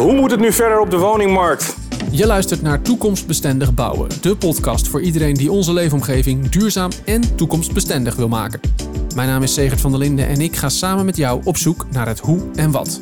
Hoe 0.00 0.14
moet 0.14 0.30
het 0.30 0.40
nu 0.40 0.52
verder 0.52 0.80
op 0.80 0.90
de 0.90 0.96
woningmarkt? 0.96 1.76
Je 2.10 2.26
luistert 2.26 2.62
naar 2.62 2.82
Toekomstbestendig 2.82 3.74
Bouwen, 3.74 4.08
de 4.20 4.36
podcast 4.36 4.88
voor 4.88 5.02
iedereen 5.02 5.34
die 5.34 5.50
onze 5.50 5.72
leefomgeving 5.72 6.48
duurzaam 6.48 6.90
en 7.04 7.36
toekomstbestendig 7.36 8.16
wil 8.16 8.28
maken. 8.28 8.60
Mijn 9.14 9.28
naam 9.28 9.42
is 9.42 9.54
Segert 9.54 9.80
van 9.80 9.90
der 9.90 10.00
Linden 10.00 10.26
en 10.26 10.40
ik 10.40 10.56
ga 10.56 10.68
samen 10.68 11.04
met 11.04 11.16
jou 11.16 11.40
op 11.44 11.56
zoek 11.56 11.86
naar 11.90 12.06
het 12.06 12.18
hoe 12.18 12.40
en 12.54 12.70
wat. 12.70 13.00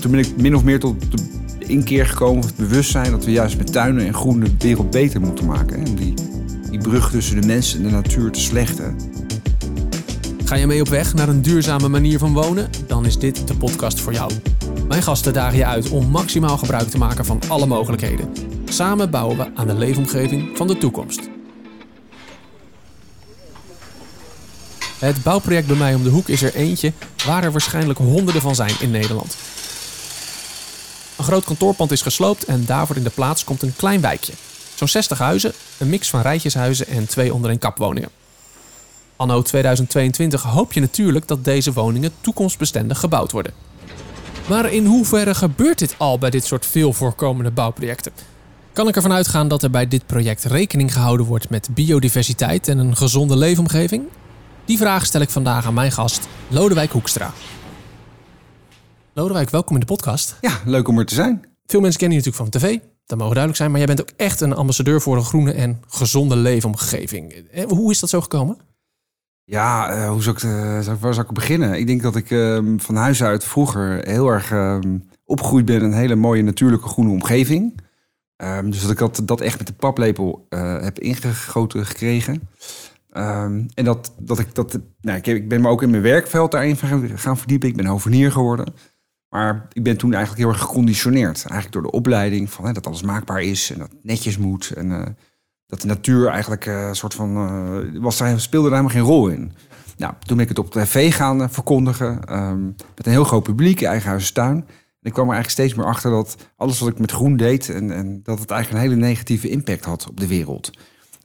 Toen 0.00 0.10
ben 0.10 0.20
ik 0.20 0.36
min 0.36 0.56
of 0.56 0.64
meer 0.64 0.80
tot 0.80 1.00
de 1.10 1.66
inkeer 1.66 2.06
gekomen, 2.06 2.46
het 2.46 2.56
bewustzijn 2.56 3.10
dat 3.10 3.24
we 3.24 3.30
juist 3.30 3.56
met 3.56 3.72
tuinen 3.72 4.06
en 4.06 4.14
groen 4.14 4.40
de 4.40 4.50
wereld 4.58 4.90
beter 4.90 5.20
moeten 5.20 5.46
maken. 5.46 5.76
En 5.76 5.94
die, 5.94 6.14
die 6.70 6.80
brug 6.80 7.10
tussen 7.10 7.40
de 7.40 7.46
mensen 7.46 7.78
en 7.78 7.84
de 7.84 7.90
natuur 7.90 8.30
te 8.30 8.40
slechten. 8.40 8.96
Ga 10.44 10.54
je 10.54 10.66
mee 10.66 10.80
op 10.80 10.88
weg 10.88 11.14
naar 11.14 11.28
een 11.28 11.42
duurzame 11.42 11.88
manier 11.88 12.18
van 12.18 12.32
wonen? 12.32 12.70
Dan 12.86 13.06
is 13.06 13.18
dit 13.18 13.48
de 13.48 13.56
podcast 13.56 14.00
voor 14.00 14.12
jou. 14.12 14.32
Mijn 14.88 15.02
gasten 15.02 15.32
dagen 15.32 15.58
je 15.58 15.66
uit 15.66 15.90
om 15.90 16.10
maximaal 16.10 16.58
gebruik 16.58 16.88
te 16.88 16.98
maken 16.98 17.24
van 17.24 17.40
alle 17.48 17.66
mogelijkheden. 17.66 18.32
Samen 18.64 19.10
bouwen 19.10 19.36
we 19.36 19.50
aan 19.54 19.66
de 19.66 19.74
leefomgeving 19.74 20.56
van 20.56 20.66
de 20.66 20.78
toekomst. 20.78 21.20
Het 24.98 25.22
bouwproject 25.22 25.66
bij 25.66 25.76
mij 25.76 25.94
om 25.94 26.02
de 26.02 26.10
hoek 26.10 26.28
is 26.28 26.42
er 26.42 26.54
eentje 26.54 26.92
waar 27.26 27.44
er 27.44 27.52
waarschijnlijk 27.52 27.98
honderden 27.98 28.42
van 28.42 28.54
zijn 28.54 28.74
in 28.80 28.90
Nederland. 28.90 29.36
Een 31.16 31.24
groot 31.24 31.44
kantoorpand 31.44 31.90
is 31.90 32.02
gesloopt 32.02 32.44
en 32.44 32.64
daarvoor 32.64 32.96
in 32.96 33.02
de 33.02 33.10
plaats 33.10 33.44
komt 33.44 33.62
een 33.62 33.76
klein 33.76 34.00
wijkje. 34.00 34.32
Zo'n 34.74 34.88
60 34.88 35.18
huizen, 35.18 35.52
een 35.78 35.88
mix 35.88 36.10
van 36.10 36.20
rijtjeshuizen 36.20 36.86
en 36.86 37.06
twee 37.06 37.34
onder 37.34 37.50
een 37.50 37.58
kapwoningen. 37.58 38.10
Anno 39.16 39.42
2022 39.42 40.42
hoop 40.42 40.72
je 40.72 40.80
natuurlijk 40.80 41.28
dat 41.28 41.44
deze 41.44 41.72
woningen 41.72 42.12
toekomstbestendig 42.20 42.98
gebouwd 42.98 43.32
worden. 43.32 43.52
Maar 44.48 44.72
in 44.72 44.86
hoeverre 44.86 45.34
gebeurt 45.34 45.78
dit 45.78 45.94
al 45.98 46.18
bij 46.18 46.30
dit 46.30 46.44
soort 46.44 46.66
veel 46.66 46.92
voorkomende 46.92 47.50
bouwprojecten? 47.50 48.12
Kan 48.72 48.88
ik 48.88 48.96
ervan 48.96 49.12
uitgaan 49.12 49.48
dat 49.48 49.62
er 49.62 49.70
bij 49.70 49.88
dit 49.88 50.06
project 50.06 50.44
rekening 50.44 50.92
gehouden 50.92 51.26
wordt 51.26 51.50
met 51.50 51.68
biodiversiteit 51.74 52.68
en 52.68 52.78
een 52.78 52.96
gezonde 52.96 53.36
leefomgeving? 53.36 54.04
Die 54.64 54.78
vraag 54.78 55.06
stel 55.06 55.20
ik 55.20 55.30
vandaag 55.30 55.66
aan 55.66 55.74
mijn 55.74 55.92
gast, 55.92 56.28
Lodewijk 56.48 56.90
Hoekstra. 56.92 57.32
Lodewijk, 59.12 59.50
welkom 59.50 59.74
in 59.74 59.80
de 59.80 59.86
podcast. 59.86 60.36
Ja, 60.40 60.60
leuk 60.64 60.88
om 60.88 60.98
er 60.98 61.06
te 61.06 61.14
zijn. 61.14 61.40
Veel 61.66 61.80
mensen 61.80 62.00
kennen 62.00 62.18
je 62.18 62.24
natuurlijk 62.24 62.52
van 62.52 62.60
tv, 62.60 62.78
dat 63.06 63.18
mogen 63.18 63.34
duidelijk 63.34 63.56
zijn, 63.56 63.70
maar 63.70 63.78
jij 63.78 63.88
bent 63.94 64.00
ook 64.00 64.10
echt 64.16 64.40
een 64.40 64.54
ambassadeur 64.54 65.00
voor 65.00 65.16
een 65.16 65.24
groene 65.24 65.52
en 65.52 65.82
gezonde 65.88 66.36
leefomgeving. 66.36 67.32
Eh, 67.32 67.64
Hoe 67.68 67.90
is 67.90 67.98
dat 68.00 68.10
zo 68.10 68.20
gekomen? 68.20 68.56
Ja, 69.44 69.90
eh, 69.90 70.10
hoe 70.10 70.22
zou 70.22 70.36
ik, 70.36 70.42
eh, 70.42 70.94
waar 71.00 71.14
zou 71.14 71.26
ik 71.26 71.32
beginnen? 71.32 71.78
Ik 71.78 71.86
denk 71.86 72.02
dat 72.02 72.16
ik 72.16 72.30
ehm, 72.30 72.78
van 72.78 72.96
huis 72.96 73.22
uit 73.22 73.44
vroeger 73.44 74.08
heel 74.08 74.28
erg 74.28 74.50
ehm, 74.50 74.98
opgegroeid 75.24 75.64
ben 75.64 75.76
in 75.76 75.82
een 75.82 75.92
hele 75.92 76.14
mooie 76.14 76.42
natuurlijke 76.42 76.88
groene 76.88 77.10
omgeving. 77.10 77.80
Ehm, 78.36 78.70
dus 78.70 78.80
dat 78.82 78.90
ik 78.90 78.98
dat, 78.98 79.20
dat 79.24 79.40
echt 79.40 79.58
met 79.58 79.66
de 79.66 79.72
paplepel 79.72 80.46
eh, 80.48 80.80
heb 80.80 80.98
ingegoten 80.98 81.86
gekregen. 81.86 82.48
En 83.74 83.84
dat, 83.84 84.14
dat 84.18 84.38
ik 84.38 84.54
dat. 84.54 84.78
Nou, 85.00 85.20
ik, 85.22 85.48
ben 85.48 85.60
me 85.60 85.68
ook 85.68 85.82
in 85.82 85.90
mijn 85.90 86.02
werkveld 86.02 86.50
daarin 86.50 86.76
gaan- 86.76 87.38
verdiepen. 87.38 87.68
Ik 87.68 87.76
ben 87.76 87.86
hovenier 87.86 88.32
geworden. 88.32 88.74
Maar 89.28 89.68
ik 89.72 89.82
ben 89.82 89.96
toen 89.96 90.12
eigenlijk 90.12 90.42
heel 90.42 90.52
erg 90.52 90.62
geconditioneerd. 90.62 91.44
Eigenlijk 91.44 91.72
door 91.72 91.82
de 91.82 91.90
opleiding 91.90 92.50
van 92.50 92.66
hè, 92.66 92.72
dat 92.72 92.86
alles 92.86 93.02
maakbaar 93.02 93.42
is 93.42 93.70
en 93.72 93.78
dat 93.78 93.90
netjes 94.02 94.38
moet. 94.38 94.70
En 94.70 95.16
dat 95.72 95.80
de 95.80 95.86
natuur 95.86 96.28
eigenlijk 96.28 96.66
eh, 96.66 96.86
een 96.86 96.94
soort 96.96 97.14
van. 97.14 97.36
eh, 97.36 98.00
was 98.00 98.18
daar, 98.18 98.40
speelde 98.40 98.68
daar 98.68 98.78
helemaal 98.78 99.04
geen 99.04 99.14
rol 99.14 99.28
in. 99.28 99.52
Nou, 99.96 100.14
toen 100.26 100.36
ben 100.36 100.44
ik 100.44 100.48
het 100.48 100.58
op 100.58 100.70
tv 100.70 101.14
gaan 101.14 101.42
eh, 101.42 101.48
verkondigen. 101.48 102.24
ehm, 102.24 102.64
met 102.66 103.06
een 103.06 103.12
heel 103.12 103.24
groot 103.24 103.42
publiek, 103.42 103.82
eigen 103.82 104.08
huis 104.08 104.30
tuin. 104.30 104.56
En 104.56 105.08
ik 105.08 105.12
kwam 105.12 105.28
er 105.28 105.32
eigenlijk 105.32 105.50
steeds 105.50 105.74
meer 105.74 105.86
achter 105.86 106.10
dat 106.10 106.36
alles 106.56 106.78
wat 106.78 106.88
ik 106.88 106.98
met 106.98 107.12
groen 107.12 107.36
deed. 107.36 107.68
En, 107.68 107.90
en 107.90 108.20
dat 108.22 108.38
het 108.38 108.50
eigenlijk 108.50 108.84
een 108.84 108.90
hele 108.90 109.06
negatieve 109.06 109.48
impact 109.48 109.84
had 109.84 110.08
op 110.08 110.20
de 110.20 110.26
wereld. 110.26 110.70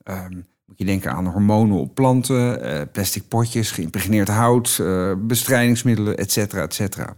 Ehm, 0.03 0.35
moet 0.65 0.77
je 0.77 0.85
denken 0.85 1.11
aan 1.11 1.27
hormonen 1.27 1.77
op 1.77 1.95
planten, 1.95 2.63
eh, 2.63 2.81
plastic 2.91 3.27
potjes, 3.27 3.71
geïmpregneerd 3.71 4.27
hout, 4.27 4.77
eh, 4.81 5.11
bestrijdingsmiddelen, 5.17 6.17
et 6.17 6.31
cetera, 6.31 6.61
et 6.61 6.73
cetera. 6.73 7.15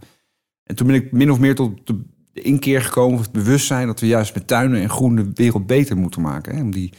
En 0.64 0.74
toen 0.74 0.86
ben 0.86 0.96
ik 0.96 1.12
min 1.12 1.30
of 1.30 1.38
meer 1.38 1.54
tot 1.54 1.86
de 1.86 2.02
de 2.32 2.42
inkeer 2.42 2.82
gekomen, 2.82 3.14
of 3.18 3.22
het 3.22 3.32
bewustzijn 3.32 3.86
dat 3.86 4.00
we 4.00 4.06
juist 4.06 4.34
met 4.34 4.46
tuinen 4.46 4.80
en 4.80 4.90
groen 4.90 5.16
de 5.16 5.30
wereld 5.34 5.66
beter 5.66 5.96
moeten 5.96 6.22
maken. 6.22 6.54
Hè? 6.54 6.62
Om 6.62 6.70
die, 6.70 6.92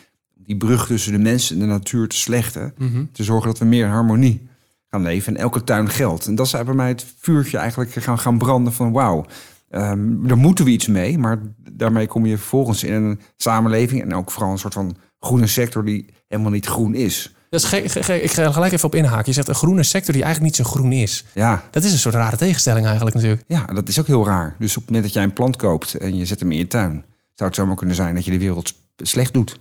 die 0.45 0.57
brug 0.57 0.85
tussen 0.87 1.11
de 1.11 1.17
mensen 1.19 1.55
en 1.55 1.61
de 1.61 1.67
natuur 1.67 2.07
te 2.07 2.15
slechten. 2.15 2.73
Te 3.11 3.23
zorgen 3.23 3.47
dat 3.47 3.57
we 3.59 3.65
meer 3.65 3.87
harmonie 3.87 4.49
gaan 4.89 5.01
leven. 5.01 5.35
En 5.35 5.41
elke 5.41 5.63
tuin 5.63 5.89
geldt. 5.89 6.25
En 6.27 6.35
dat 6.35 6.45
is 6.45 6.51
bij 6.51 6.63
mij 6.73 6.87
het 6.87 7.05
vuurtje 7.19 7.57
eigenlijk 7.57 7.91
gaan, 7.93 8.19
gaan 8.19 8.37
branden 8.37 8.73
van 8.73 8.91
wauw. 8.91 9.25
ehm, 9.69 10.27
daar 10.27 10.37
moeten 10.37 10.65
we 10.65 10.71
iets 10.71 10.87
mee. 10.87 11.17
Maar 11.17 11.41
daarmee 11.71 12.07
kom 12.07 12.25
je 12.25 12.37
vervolgens 12.37 12.83
in 12.83 12.93
een 12.93 13.19
samenleving. 13.37 14.01
En 14.01 14.13
ook 14.13 14.31
vooral 14.31 14.51
een 14.51 14.57
soort 14.57 14.73
van 14.73 14.95
groene 15.19 15.47
sector 15.47 15.85
die 15.85 16.05
helemaal 16.27 16.51
niet 16.51 16.65
groen 16.65 16.93
is. 16.95 17.35
Dat 17.49 17.63
is 17.63 17.73
ik 18.07 18.31
ga 18.31 18.43
er 18.43 18.53
gelijk 18.53 18.73
even 18.73 18.85
op 18.87 18.95
inhaken. 18.95 19.23
Je 19.25 19.33
zegt 19.33 19.47
een 19.47 19.55
groene 19.55 19.83
sector 19.83 20.13
die 20.13 20.23
eigenlijk 20.23 20.57
niet 20.57 20.65
zo 20.65 20.71
groen 20.73 20.91
is. 20.91 21.25
Ja, 21.33 21.63
Dat 21.71 21.83
is 21.83 21.91
een 21.91 21.97
soort 21.97 22.15
rare 22.15 22.37
tegenstelling 22.37 22.85
eigenlijk 22.85 23.15
natuurlijk. 23.15 23.43
ja, 23.47 23.65
dat 23.65 23.87
is 23.87 23.99
ook 23.99 24.07
heel 24.07 24.25
raar. 24.25 24.55
Dus 24.59 24.69
op 24.69 24.75
het 24.75 24.85
moment 24.85 25.03
dat 25.03 25.13
jij 25.13 25.23
een 25.23 25.33
plant 25.33 25.55
koopt 25.55 25.93
en 25.93 26.15
je 26.17 26.25
zet 26.25 26.39
hem 26.39 26.51
in 26.51 26.57
je 26.57 26.67
tuin... 26.67 26.91
zou 27.35 27.49
het 27.49 27.55
zomaar 27.55 27.75
kunnen 27.75 27.95
zijn 27.95 28.15
dat 28.15 28.25
je 28.25 28.31
de 28.31 28.37
wereld 28.39 28.73
slecht 28.97 29.33
doet. 29.33 29.59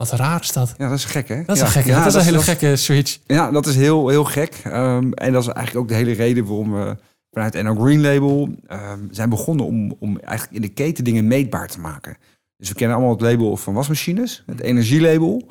Wat 0.00 0.10
raar 0.10 0.40
is 0.40 0.52
dat. 0.52 0.74
Ja, 0.78 0.88
dat 0.88 0.98
is 0.98 1.04
gek, 1.04 1.28
hè? 1.28 1.42
Dat 1.44 1.56
is 1.56 1.60
ja. 1.60 1.66
een 1.66 1.72
gekke, 1.72 1.88
Ja, 1.88 1.98
dat 1.98 2.06
is 2.06 2.14
een 2.14 2.20
hele 2.20 2.36
dat- 2.36 2.44
gekke 2.44 2.76
switch. 2.76 3.18
Ja, 3.26 3.50
dat 3.50 3.66
is 3.66 3.76
heel, 3.76 4.08
heel 4.08 4.24
gek. 4.24 4.60
Ehm, 4.64 5.12
en 5.12 5.32
dat 5.32 5.42
is 5.42 5.48
eigenlijk 5.48 5.76
ook 5.76 5.88
de 5.88 5.94
hele 5.94 6.12
reden 6.12 6.44
waarom 6.46 6.72
we 6.72 6.96
vanuit 7.30 7.62
NL 7.62 7.74
Green 7.74 8.00
Label 8.00 8.54
ehm, 8.66 8.98
zijn 9.10 9.28
begonnen 9.28 9.66
om, 9.66 9.96
om 9.98 10.18
eigenlijk 10.18 10.56
in 10.56 10.62
de 10.62 10.74
keten 10.74 11.04
dingen 11.04 11.26
meetbaar 11.26 11.68
te 11.68 11.80
maken. 11.80 12.16
Dus 12.56 12.68
we 12.68 12.74
kennen 12.74 12.96
allemaal 12.96 13.14
het 13.14 13.22
label 13.22 13.56
van 13.56 13.74
wasmachines, 13.74 14.42
het 14.46 14.60
energielabel. 14.60 15.50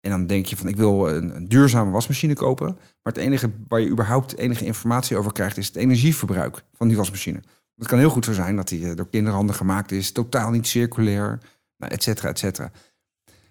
En 0.00 0.10
dan 0.10 0.26
denk 0.26 0.46
je 0.46 0.56
van 0.56 0.68
ik 0.68 0.76
wil 0.76 1.08
een, 1.08 1.36
een 1.36 1.48
duurzame 1.48 1.90
wasmachine 1.90 2.34
kopen. 2.34 2.66
Maar 3.02 3.12
het 3.12 3.16
enige 3.16 3.50
waar 3.68 3.80
je 3.80 3.88
überhaupt 3.88 4.36
enige 4.36 4.64
informatie 4.64 5.16
over 5.16 5.32
krijgt 5.32 5.56
is 5.56 5.66
het 5.66 5.76
energieverbruik 5.76 6.62
van 6.72 6.88
die 6.88 6.96
wasmachine. 6.96 7.40
Het 7.76 7.86
kan 7.88 7.98
heel 7.98 8.10
goed 8.10 8.24
zo 8.24 8.32
zijn 8.32 8.56
dat 8.56 8.68
die 8.68 8.88
eh, 8.88 8.96
door 8.96 9.08
kinderhanden 9.08 9.54
gemaakt 9.54 9.92
is, 9.92 10.12
totaal 10.12 10.50
niet 10.50 10.66
circulair, 10.66 11.38
nou, 11.76 11.92
et 11.92 12.02
cetera, 12.02 12.28
et 12.28 12.38
cetera. 12.38 12.70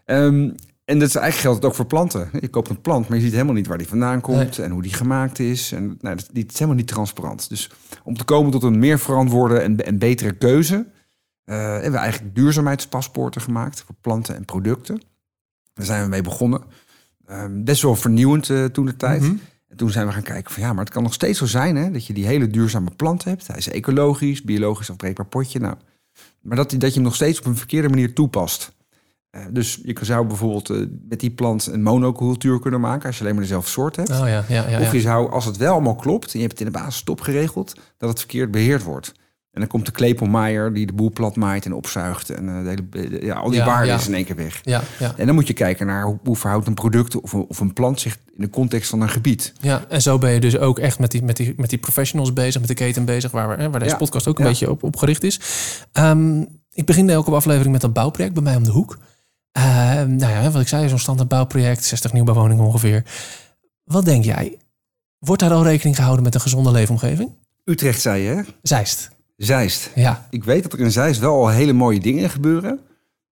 Ehm, 0.06 0.50
en 0.86 1.00
dat 1.00 1.08
is 1.08 1.16
eigenlijk 1.16 1.36
geldt 1.36 1.58
het 1.58 1.66
ook 1.66 1.76
voor 1.76 1.86
planten. 1.86 2.30
Je 2.42 2.48
koopt 2.48 2.70
een 2.70 2.82
plant, 2.82 3.08
maar 3.08 3.18
je 3.18 3.24
ziet 3.24 3.34
helemaal 3.34 3.54
niet 3.54 3.68
waar 3.68 3.78
die 3.78 3.88
vandaan 3.88 4.22
komt 4.22 4.60
en 4.60 4.72
hoe 4.72 4.82
die 4.82 4.94
gemaakt 4.94 5.40
is. 5.40 5.72
En 5.72 5.98
nou, 6.00 6.16
dat, 6.16 6.30
die, 6.32 6.42
het 6.42 6.52
is 6.52 6.60
helemaal 6.60 6.80
niet 6.80 6.88
transparant. 6.88 7.50
Dus 7.50 7.70
om 8.04 8.18
te 8.18 8.24
komen 8.24 8.52
tot 8.52 8.64
een 8.64 8.80
meer 8.80 9.00
verantwoorde 9.00 9.58
en, 9.58 9.86
en 9.86 9.98
betere 9.98 10.32
keuze, 10.34 10.86
eh, 11.44 11.58
hebben 11.58 11.92
we 11.92 11.98
eigenlijk 11.98 12.36
duurzaamheidspaspoorten 12.36 13.42
gemaakt 13.42 13.84
voor 13.86 13.96
planten 14.02 14.36
en 14.36 14.46
producten. 14.46 15.02
Daar 15.74 15.86
zijn 15.86 16.04
we 16.04 16.10
mee 16.10 16.22
begonnen. 16.22 16.62
Ehm, 17.26 17.64
best 17.64 17.82
wel 17.82 17.96
vernieuwend 17.96 18.50
eh, 18.50 18.66
toen 18.66 18.86
de 18.86 18.96
tijd. 18.96 19.22
Mhm. 19.22 19.36
En 19.68 19.78
toen 19.78 19.90
zijn 19.90 20.08
we 20.08 20.14
gaan 20.14 20.22
kijken 20.22 20.54
van 20.54 20.64
ja, 20.64 20.74
maar 20.74 20.84
het 20.84 20.94
kan 20.94 21.04
nog 21.04 21.14
steeds 21.14 21.40
zo 21.40 21.46
zijn 21.46 21.76
hè, 21.76 21.92
dat 21.92 22.06
je 22.06 22.14
die 22.14 22.26
hele 22.26 22.48
duurzame 22.48 22.92
plant 22.96 23.24
hebt. 23.24 23.48
Hij 23.48 23.58
is 23.58 23.70
ecologisch, 23.70 24.42
biologisch 24.42 24.90
afbreekbaar 24.90 25.26
potje. 25.26 25.60
Nou, 25.60 25.76
maar 26.42 26.56
dat, 26.58 26.70
dat 26.70 26.90
je 26.90 26.94
hem 26.96 27.04
nog 27.04 27.16
steeds 27.16 27.40
op 27.40 27.46
een 27.46 27.58
verkeerde 27.58 27.90
manier 27.90 28.14
toepast. 28.14 28.72
Eh, 29.32 29.42
dus 29.50 29.80
je 29.84 29.98
zou 30.02 30.28
bijvoorbeeld 30.28 30.70
eh, 30.70 30.78
met 31.10 31.20
die 31.20 31.32
plant 31.32 31.66
een 31.66 31.84
monocultuur 31.84 32.60
kunnen 32.60 32.80
maken 32.80 33.06
als 33.08 33.16
je 33.16 33.22
alleen 33.22 33.36
maar 33.36 33.44
dezelfde 33.44 33.70
soort 33.70 33.96
hebt. 33.96 34.10
Oh 34.10 34.18
ja, 34.18 34.28
ja, 34.28 34.44
ja. 34.48 34.68
ja. 34.68 34.80
Of 34.80 34.92
je 34.92 35.02
zou, 35.02 35.32
als 35.32 35.46
het 35.46 35.58
wel 35.58 35.74
allemaal 35.74 35.96
klopt 35.96 36.34
en 36.34 36.40
je 36.40 36.46
hebt 36.46 36.60
het 36.60 36.68
in 36.68 36.74
de 36.74 36.80
basis 36.80 37.04
top 37.04 37.22
geregeld, 37.22 37.74
dat 37.98 38.10
het 38.10 38.20
verkeerd 38.20 38.52
beheerd 38.52 38.84
wordt. 38.84 39.12
En 39.52 39.60
dan 39.60 39.70
komt 39.70 39.86
de 39.86 39.92
klepelmaaier 39.92 40.74
die 40.74 40.86
de 40.86 40.94
boel 40.94 41.12
plat 41.12 41.36
maait 41.36 41.66
en 41.66 41.74
opzuigt. 41.74 42.30
En 42.30 42.50
eh, 42.50 42.64
de 42.64 43.00
hele, 43.00 43.26
ja, 43.26 43.36
al 43.36 43.50
die 43.50 43.64
waarde 43.64 43.92
is 43.92 44.08
in 44.08 44.14
één 44.14 44.26
keer 44.26 44.36
weg. 44.36 44.60
Ja, 44.64 44.82
ja, 45.00 45.14
En 45.18 45.26
dan 45.26 45.36
moet 45.36 45.48
je 45.48 45.54
kijken 45.54 45.86
naar 45.86 46.04
hoe, 46.04 46.20
hoe 46.24 46.36
verhoudt 46.36 46.68
een 46.68 46.74
product 46.74 47.22
of 47.22 47.34
een, 47.34 47.46
of 47.48 47.60
een 47.60 47.74
plant 47.74 48.00
zich 48.00 48.18
in 48.36 48.42
de 48.42 48.50
context 48.50 48.90
van 48.90 49.02
een 49.02 49.10
gebied. 49.10 49.54
ja. 49.60 49.86
En 49.90 50.02
zo 50.02 50.18
ben 50.18 50.32
je 50.32 50.40
dus 50.40 50.58
ook 50.58 50.80
echt 50.80 51.00
met 51.00 51.12
die, 51.12 51.24
met 51.24 51.38
die, 51.38 51.54
met 51.58 51.70
die 51.70 51.80
professionals 51.80 52.34
bezig, 52.34 52.60
met 52.60 52.70
de 52.70 52.76
keten 52.76 53.06
bezig, 53.06 53.32
waar, 53.32 53.50
we, 53.50 53.64
hè, 53.64 53.70
waar 53.70 53.80
deze 53.80 53.96
podcast 53.96 54.28
ook 54.28 54.40
een 54.40 54.46
beetje 54.46 54.70
op, 54.70 54.84
op 54.84 54.96
gericht 54.96 55.24
is. 55.24 55.40
Ehm, 55.92 56.42
ik 56.74 56.86
begin 56.86 57.10
elke 57.10 57.32
aflevering 57.32 57.72
met 57.74 57.84
een 57.84 57.92
bouwproject 57.92 58.34
bij 58.34 58.44
mij 58.44 58.56
om 58.56 58.64
de 58.64 58.72
hoek. 58.72 58.98
Ehm, 59.52 60.16
nou 60.16 60.32
ja, 60.32 60.52
wat 60.52 60.62
ik 60.62 60.68
zei, 60.68 60.90
zo'n 60.90 61.00
standaard 61.00 61.30
bouwproject, 61.30 61.84
60 61.84 62.14
nieuwbouwwoningen 62.14 62.66
ongeveer. 62.66 63.04
Wat 63.84 64.06
denk 64.06 64.24
jij? 64.24 64.58
Wordt 65.20 65.42
daar 65.42 65.52
al 65.52 65.64
rekening 65.64 65.96
gehouden 65.96 66.24
met 66.24 66.36
een 66.36 66.42
gezonde 66.42 66.72
leefomgeving? 66.72 67.32
Utrecht 67.64 68.02
zei 68.02 68.22
je, 68.22 68.30
hè? 68.30 68.42
Zeist. 68.62 69.10
Zeist. 69.38 69.92
Ja. 69.96 70.28
Ik 70.30 70.44
weet 70.44 70.64
dat 70.64 70.74
er 70.74 70.80
in 70.80 70.92
Zeist 70.92 71.20
wel 71.20 71.34
al 71.34 71.50
hele 71.50 71.74
mooie 71.74 72.00
dingen 72.00 72.30
gebeuren. 72.30 72.80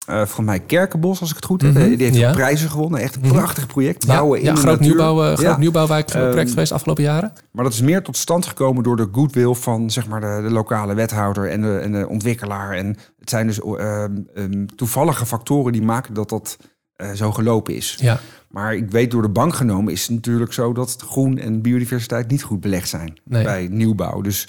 Eh 0.06 0.26
van 0.26 0.44
mij 0.46 0.60
Kerkenbos, 0.60 1.20
als 1.20 1.30
ik 1.30 1.36
het 1.36 1.46
goed 1.46 1.62
heb. 1.62 1.74
Mhm, 1.74 1.88
Die 1.90 1.98
heeft 2.06 2.16
ja. 2.16 2.32
prijzen 2.32 2.70
gewonnen. 2.70 3.00
Echt 3.00 3.16
een 3.16 3.22
Mhm. 3.22 3.32
prachtig 3.34 3.68
project. 3.68 4.08
Bouwen 4.08 4.40
ja, 4.42 4.44
in 4.44 4.50
ja, 4.50 4.56
de 4.56 4.60
groot, 4.62 4.80
natuur. 4.80 4.96
nieuwbouw, 4.96 5.22
eh, 5.24 5.26
groot 5.28 5.40
Ja. 5.40 5.58
nieuwbouwwijkproject 5.58 6.38
Ehm, 6.38 6.48
geweest 6.48 6.70
de 6.70 6.76
afgelopen 6.76 7.04
jaren. 7.04 7.34
Maar 7.52 7.64
dat 7.64 7.74
is 7.74 7.82
meer 7.82 8.04
tot 8.04 8.18
stand 8.18 8.46
gekomen 8.46 8.84
door 8.84 8.96
de 8.96 9.08
goodwill 9.12 9.54
van 9.54 9.90
zeg 9.92 10.08
maar, 10.08 10.22
de, 10.22 10.40
de 10.48 10.54
lokale 10.54 10.94
wethouder 10.94 11.50
en 11.50 11.62
de, 11.62 11.78
en 11.78 11.92
de 11.92 12.08
ontwikkelaar. 12.08 12.72
En 12.72 12.88
het 13.20 13.30
zijn 13.30 13.48
dus 13.48 13.60
ehm, 13.62 14.12
ehm, 14.36 14.66
toevallige 14.76 15.26
factoren 15.26 15.72
die 15.74 15.82
maken 15.82 16.14
dat 16.14 16.30
dat 16.30 16.58
eh, 16.96 17.12
zo 17.12 17.32
gelopen 17.32 17.76
is. 17.76 17.98
Ja. 18.00 18.20
Maar 18.50 18.76
ik 18.76 18.92
weet 18.92 19.12
door 19.12 19.22
de 19.22 19.30
bank 19.30 19.54
genomen 19.56 19.94
is 19.94 20.02
het 20.02 20.12
natuurlijk 20.12 20.54
zo 20.54 20.74
dat 20.74 20.96
groen 21.08 21.38
en 21.38 21.62
biodiversiteit 21.62 22.28
niet 22.32 22.44
goed 22.44 22.60
belegd 22.62 22.90
zijn 22.90 23.14
Nee. 23.26 23.44
bij 23.44 23.68
nieuwbouw. 23.72 24.22
Dus 24.22 24.48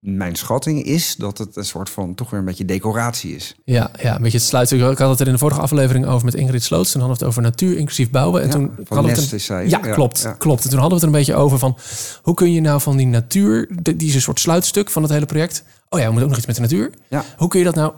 mijn 0.00 0.36
schatting 0.36 0.82
is 0.84 1.14
dat 1.16 1.38
het 1.38 1.56
een 1.56 1.64
soort 1.64 1.90
van 1.90 2.14
toch 2.14 2.30
weer 2.30 2.38
een 2.40 2.44
beetje 2.46 2.64
decoratie 2.64 3.34
is. 3.34 3.54
Ja, 3.64 3.90
ja, 4.02 4.16
een 4.16 4.22
beetje 4.22 4.38
het 4.38 4.46
sluiten. 4.46 4.90
Ik 4.90 4.98
had 4.98 5.10
het 5.10 5.20
er 5.20 5.26
in 5.26 5.32
de 5.32 5.38
vorige 5.38 5.60
aflevering 5.60 6.06
over 6.06 6.24
met 6.24 6.34
Ingrid 6.34 6.62
Sloots. 6.62 6.92
Toen 6.92 7.00
hadden 7.00 7.18
we 7.18 7.24
het 7.24 7.34
over 7.36 7.50
natuur 7.50 7.76
inclusief 7.76 8.10
bouwen. 8.10 8.40
En 8.40 8.46
Ja, 8.46 8.52
toen 8.52 8.66
van 8.66 8.76
hadden 8.96 9.04
we 9.04 9.08
het 9.10 9.18
Nest 9.18 9.30
een- 9.32 9.38
is 9.38 9.44
zij, 9.44 9.68
Ja, 9.68 9.80
ja, 9.86 9.92
klopt, 9.92 10.20
ja. 10.20 10.32
klopt. 10.32 10.64
En 10.64 10.70
toen 10.70 10.78
hadden 10.78 10.98
we 11.00 11.04
het 11.06 11.14
er 11.14 11.20
een 11.20 11.26
beetje 11.26 11.42
over 11.42 11.58
van... 11.58 11.76
hoe 12.22 12.34
kun 12.34 12.52
je 12.52 12.60
nou 12.60 12.80
van 12.80 12.96
die 12.96 13.06
natuur, 13.06 13.68
die 13.82 14.08
is 14.08 14.14
een 14.14 14.20
soort 14.20 14.40
sluitstuk 14.40 14.90
van 14.90 15.02
het 15.02 15.12
hele 15.12 15.26
project... 15.26 15.64
oh 15.88 15.98
ja, 15.98 16.04
we 16.06 16.10
moeten 16.12 16.22
ook 16.22 16.28
nog 16.28 16.36
iets 16.38 16.46
met 16.46 16.56
de 16.56 16.62
natuur. 16.62 16.90
Ja. 17.08 17.24
Hoe 17.36 17.48
kun 17.48 17.58
je 17.58 17.64
dat 17.64 17.74
nou 17.74 17.92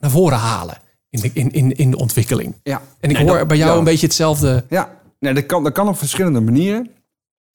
naar 0.00 0.10
voren 0.10 0.38
halen 0.38 0.76
in 1.10 1.20
de, 1.20 1.30
in, 1.34 1.50
in, 1.50 1.72
in 1.72 1.90
de 1.90 1.96
ontwikkeling? 1.98 2.54
Ja. 2.62 2.82
En 3.00 3.10
ik 3.10 3.16
Nee, 3.16 3.26
hoor 3.26 3.38
dat- 3.38 3.48
bij 3.48 3.56
jou 3.56 3.72
ja. 3.72 3.78
een 3.78 3.84
beetje 3.84 4.06
hetzelfde... 4.06 4.64
Ja, 4.68 4.90
nee, 5.20 5.34
dat, 5.34 5.46
kan, 5.46 5.62
dat 5.64 5.72
kan 5.72 5.88
op 5.88 5.98
verschillende 5.98 6.40
manieren. 6.40 6.90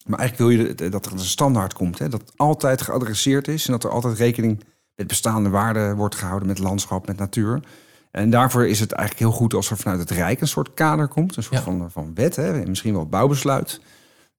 Maar 0.09 0.19
eigenlijk 0.19 0.50
wil 0.51 0.65
je 0.65 0.75
dat- 0.75 0.91
dat 0.91 1.06
er 1.06 1.11
een 1.11 1.19
standaard 1.19 1.73
komt. 1.73 2.00
Hè? 2.00 2.09
Dat 2.09 2.31
altijd 2.35 2.81
geadresseerd 2.81 3.47
is. 3.47 3.65
En 3.65 3.71
dat 3.71 3.83
er 3.83 3.89
altijd 3.89 4.17
rekening 4.17 4.63
met 4.95 5.07
bestaande 5.07 5.50
waarden 5.50 5.95
wordt 5.95 6.15
gehouden. 6.15 6.47
Met 6.47 6.59
landschap, 6.59 7.07
met 7.07 7.17
natuur. 7.17 7.59
En 8.11 8.29
daarvoor 8.29 8.67
is 8.67 8.79
het 8.79 8.91
eigenlijk 8.91 9.29
heel 9.29 9.38
goed 9.39 9.53
als 9.53 9.69
er 9.69 9.77
vanuit 9.77 10.00
het 10.00 10.11
Rijk 10.11 10.41
een 10.41 10.47
soort 10.47 10.73
kader 10.73 11.07
komt. 11.07 11.38
Een 11.38 11.44
soort 11.44 11.56
Ja. 11.56 11.61
van, 11.61 11.91
van 11.91 12.11
wet. 12.13 12.35
Hè? 12.35 12.65
Misschien 12.65 12.94
wel 12.94 13.06
bouwbesluit. 13.07 13.81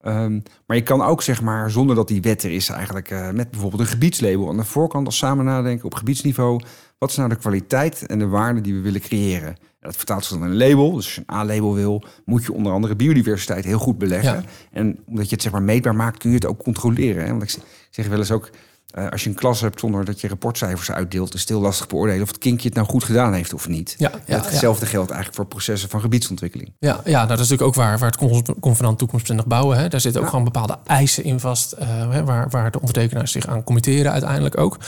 Ehm, 0.00 0.40
maar 0.66 0.76
je 0.76 0.82
kan 0.82 1.02
ook, 1.02 1.22
zeg 1.22 1.42
maar, 1.42 1.70
zonder 1.70 1.96
dat 1.96 2.08
die 2.08 2.20
wet 2.20 2.42
er 2.42 2.50
is, 2.50 2.68
eigenlijk 2.68 3.10
eh, 3.10 3.30
met 3.30 3.50
bijvoorbeeld 3.50 3.82
een 3.82 3.88
gebiedslabel 3.88 4.48
aan 4.48 4.56
de 4.56 4.64
voorkant 4.64 5.06
als 5.06 5.16
samen 5.16 5.44
nadenken 5.44 5.84
op 5.84 5.94
gebiedsniveau. 5.94 6.60
Wat 6.98 7.10
is 7.10 7.16
nou 7.16 7.28
de 7.28 7.36
kwaliteit 7.36 8.06
en 8.06 8.18
de 8.18 8.26
waarde 8.26 8.60
die 8.60 8.74
we 8.74 8.80
willen 8.80 9.00
creëren? 9.00 9.48
En 9.48 9.56
dat 9.88 9.96
vertaalt 9.96 10.24
zich 10.24 10.38
dan 10.38 10.46
in 10.46 10.52
een 10.52 10.68
label. 10.68 10.92
Dus 10.92 11.04
als 11.04 11.14
je 11.14 11.22
een 11.26 11.34
A-label 11.34 11.74
wil, 11.74 12.04
moet 12.24 12.44
je 12.44 12.52
onder 12.52 12.72
andere 12.72 12.96
biodiversiteit 12.96 13.64
heel 13.64 13.78
goed 13.78 13.98
beleggen. 13.98 14.32
Ja. 14.32 14.42
En 14.72 14.98
omdat 15.06 15.28
je 15.28 15.34
het 15.34 15.42
zeg 15.42 15.52
maar 15.52 15.62
meetbaar 15.62 15.94
maakt, 15.94 16.18
kun 16.18 16.30
je 16.30 16.36
het 16.36 16.46
ook 16.46 16.62
controleren. 16.62 17.24
Hè? 17.24 17.30
Want 17.30 17.42
ik 17.42 17.56
zeg 17.90 18.08
wel 18.08 18.18
eens 18.18 18.30
ook, 18.30 18.50
eh, 18.92 19.08
als 19.08 19.22
je 19.22 19.28
een 19.28 19.34
klas 19.34 19.60
hebt 19.60 19.80
zonder 19.80 20.04
dat 20.04 20.20
je 20.20 20.28
rapportcijfers 20.28 20.90
uitdeelt, 20.90 21.34
is 21.34 21.40
het 21.40 21.48
heel 21.48 21.60
lastig 21.60 21.86
beoordelen 21.86 22.22
of 22.22 22.28
het 22.28 22.38
kindje 22.38 22.66
het 22.68 22.76
nou 22.76 22.88
goed 22.88 23.04
gedaan 23.04 23.32
heeft 23.32 23.54
of 23.54 23.68
niet. 23.68 23.94
Ja, 23.98 24.10
hetzelfde 24.26 24.86
geldt 24.86 25.10
eigenlijk 25.10 25.40
voor 25.40 25.46
processen 25.48 25.88
van 25.88 26.00
gebiedsontwikkeling. 26.00 26.72
Ja, 26.78 27.00
ja 27.04 27.12
nou, 27.12 27.26
dat 27.28 27.38
is 27.38 27.48
natuurlijk 27.48 27.68
ook 27.68 27.74
waar, 27.84 27.98
waar 27.98 28.10
het 28.10 28.18
con- 28.18 28.60
convenant 28.60 28.98
toekomstbestendig 28.98 29.46
bouwen. 29.46 29.78
Hè. 29.78 29.88
Daar 29.88 30.00
zitten 30.00 30.20
ook 30.20 30.26
Ja. 30.26 30.32
gewoon 30.32 30.52
bepaalde 30.52 30.78
eisen 30.84 31.24
in 31.24 31.40
vast, 31.40 31.72
eh, 31.72 32.24
waar, 32.24 32.48
waar 32.50 32.70
de 32.70 32.78
ondertekenaars 32.80 33.32
zich 33.32 33.46
aan 33.46 33.64
committeren 33.64 34.12
uiteindelijk 34.12 34.58
ook. 34.58 34.78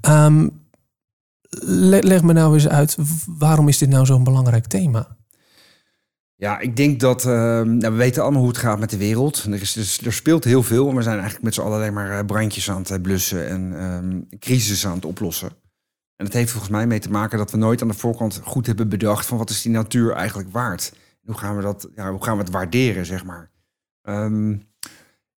Ehm, 0.00 0.48
le- 1.60 1.98
leg 2.02 2.22
me 2.22 2.32
nou 2.32 2.54
eens 2.54 2.68
uit, 2.68 2.96
waarom 3.38 3.68
is 3.68 3.78
dit 3.78 3.88
nou 3.88 4.06
zo'n 4.06 4.24
belangrijk 4.24 4.66
thema? 4.66 5.16
Ja, 6.42 6.58
ik 6.58 6.76
denk 6.76 7.00
dat 7.00 7.24
ehm, 7.24 7.76
nou, 7.76 7.92
we 7.92 7.98
weten 7.98 8.22
allemaal 8.22 8.40
hoe 8.40 8.50
het 8.50 8.58
gaat 8.58 8.78
met 8.78 8.90
de 8.90 8.96
wereld. 8.96 9.44
Er, 9.44 9.60
is, 9.60 9.72
dus, 9.72 10.00
er 10.00 10.12
speelt 10.12 10.44
heel 10.44 10.62
veel. 10.62 10.88
En 10.88 10.96
we 10.96 11.02
zijn 11.02 11.14
eigenlijk 11.14 11.44
met 11.44 11.54
z'n 11.54 11.60
allen 11.60 11.76
alleen 11.76 11.92
maar 11.92 12.18
eh, 12.18 12.24
brandjes 12.24 12.70
aan 12.70 12.78
het 12.78 12.90
eh, 12.90 13.00
blussen 13.00 13.48
en 13.48 13.78
ehm 13.78 14.38
crisis 14.38 14.86
aan 14.86 14.94
het 14.94 15.04
oplossen. 15.04 15.48
En 16.16 16.24
dat 16.24 16.32
heeft 16.32 16.50
volgens 16.50 16.72
mij 16.72 16.86
mee 16.86 16.98
te 16.98 17.10
maken 17.10 17.38
dat 17.38 17.50
we 17.50 17.56
nooit 17.56 17.82
aan 17.82 17.88
de 17.88 17.94
voorkant 17.94 18.40
goed 18.44 18.66
hebben 18.66 18.88
bedacht 18.88 19.26
van 19.26 19.38
wat 19.38 19.50
is 19.50 19.62
die 19.62 19.72
natuur 19.72 20.12
eigenlijk 20.12 20.52
waard. 20.52 20.92
Hoe 21.24 21.38
gaan 21.38 21.56
we 21.56 21.62
dat, 21.62 21.88
ja, 21.94 22.10
hoe 22.10 22.24
gaan 22.24 22.36
we 22.36 22.42
het 22.42 22.52
waarderen, 22.52 23.06
zeg 23.06 23.24
maar. 23.24 23.50
Ehm, 24.02 24.56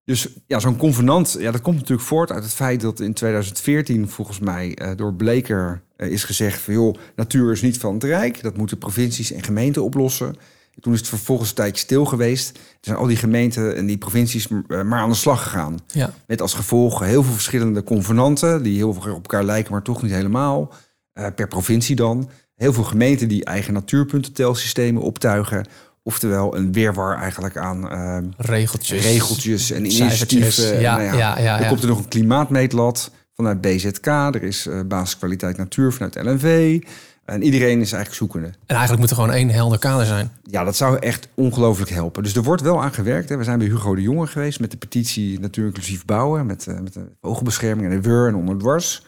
dus 0.04 0.30
ja, 0.48 0.60
zo'n 0.60 0.78
convenant, 0.78 1.36
ja, 1.40 1.52
dat 1.52 1.62
komt 1.62 1.78
natuurlijk 1.78 2.08
voort 2.08 2.32
uit 2.32 2.44
het 2.44 2.54
feit 2.54 2.82
dat 2.82 3.00
in 3.00 3.14
2014 3.14 4.10
volgens 4.10 4.40
mij 4.40 4.76
eh, 4.76 4.92
door 4.96 5.14
Bleker 5.14 5.82
is 5.98 6.24
gezegd 6.24 6.62
van 6.62 6.74
joh, 6.74 6.96
natuur 7.16 7.52
is 7.52 7.62
niet 7.62 7.78
van 7.78 7.94
het 7.94 8.04
Rijk. 8.04 8.42
Dat 8.42 8.58
moeten 8.58 8.78
provincies 8.78 9.32
en 9.32 9.44
gemeenten 9.44 9.84
oplossen. 9.84 10.36
Toen 10.80 10.94
is 10.94 11.00
het 11.00 11.08
vervolgens 11.08 11.50
een 11.50 11.56
tijdje 11.56 11.82
stil 11.82 12.06
geweest. 12.06 12.50
Er 12.58 12.62
zijn 12.82 12.98
al 12.98 13.06
die 13.06 13.18
gemeenten 13.18 13.76
en 13.76 13.86
die 13.86 13.98
provincies 13.98 14.48
eh, 14.48 14.82
maar 14.82 15.00
aan 15.00 15.10
de 15.10 15.16
slag 15.16 15.44
gegaan. 15.44 15.80
Ja, 15.88 16.14
Met 16.28 16.42
als 16.42 16.54
gevolg 16.54 17.00
heel 17.00 17.24
veel 17.24 17.34
verschillende 17.34 17.84
convenanten... 17.84 18.64
die 18.64 18.78
heel 18.78 18.94
veel 18.94 19.14
op 19.14 19.22
elkaar 19.22 19.44
lijken, 19.44 19.72
maar 19.72 19.82
toch 19.82 20.02
niet 20.02 20.12
helemaal. 20.12 20.74
Eh, 21.14 21.28
per 21.36 21.48
provincie 21.48 21.96
dan. 21.96 22.30
Heel 22.56 22.74
veel 22.74 22.84
gemeenten 22.84 23.28
die 23.28 23.46
eigen 23.46 23.74
natuurpuntentelsystemen 23.74 25.02
optuigen. 25.02 25.68
Oftewel 26.04 26.56
een 26.56 26.72
weerwar 26.72 27.18
eigenlijk 27.18 27.58
aan 27.58 27.90
eh, 27.90 28.18
regeltjes. 28.38 29.04
regeltjes 29.04 29.72
en 29.72 29.86
initiatieven. 29.86 30.80
Ja, 30.80 30.98
Nou 30.98 31.18
ja, 31.18 31.40
ja, 31.40 31.54
Dan 31.54 31.62
ja. 31.62 31.68
komt 31.68 31.82
er 31.82 31.88
nog 31.88 31.98
een 31.98 32.08
klimaatmeetlat 32.08 33.12
vanuit 33.34 33.62
BZK. 33.62 34.06
Er 34.06 34.44
is 34.44 34.68
basiskwaliteit 34.88 35.58
natuur 35.58 35.94
vanuit 35.94 36.16
LNV. 36.16 36.80
En 37.26 37.44
iedereen 37.44 37.82
is 37.82 37.92
eigenlijk 37.92 38.14
zoekende. 38.14 38.48
En 38.48 38.76
eigenlijk 38.76 39.00
moet 39.00 39.10
er 39.10 39.16
gewoon 39.16 39.32
één 39.32 39.50
helder 39.50 39.80
kader 39.80 40.06
zijn. 40.06 40.32
Ja, 40.44 40.64
dat 40.64 40.76
zou 40.76 40.98
echt 41.00 41.28
ongelooflijk 41.34 41.90
helpen. 41.90 42.24
Dus 42.24 42.36
er 42.36 42.44
wordt 42.44 42.62
wel 42.62 42.82
aan 42.82 42.94
gewerkt. 42.94 43.30
Hè. 43.30 43.38
We 43.38 43.44
zijn 43.44 43.60
bij 43.60 43.68
Hugo 43.68 43.96
de 43.96 44.02
Jonge 44.02 44.28
geweest 44.28 44.60
met 44.60 44.72
de 44.72 44.78
petitie 44.78 45.40
Natuur 45.40 45.66
Inclusief 45.66 46.06
Bouwen. 46.06 46.46
Met, 46.46 46.68
eh, 46.68 46.80
met 46.80 46.94
de 46.94 47.06
vogelbescherming 47.22 47.92
en 47.92 48.02
de 48.02 48.10
WUR 48.10 48.28
en 48.28 48.36
onderdwars. 48.36 49.06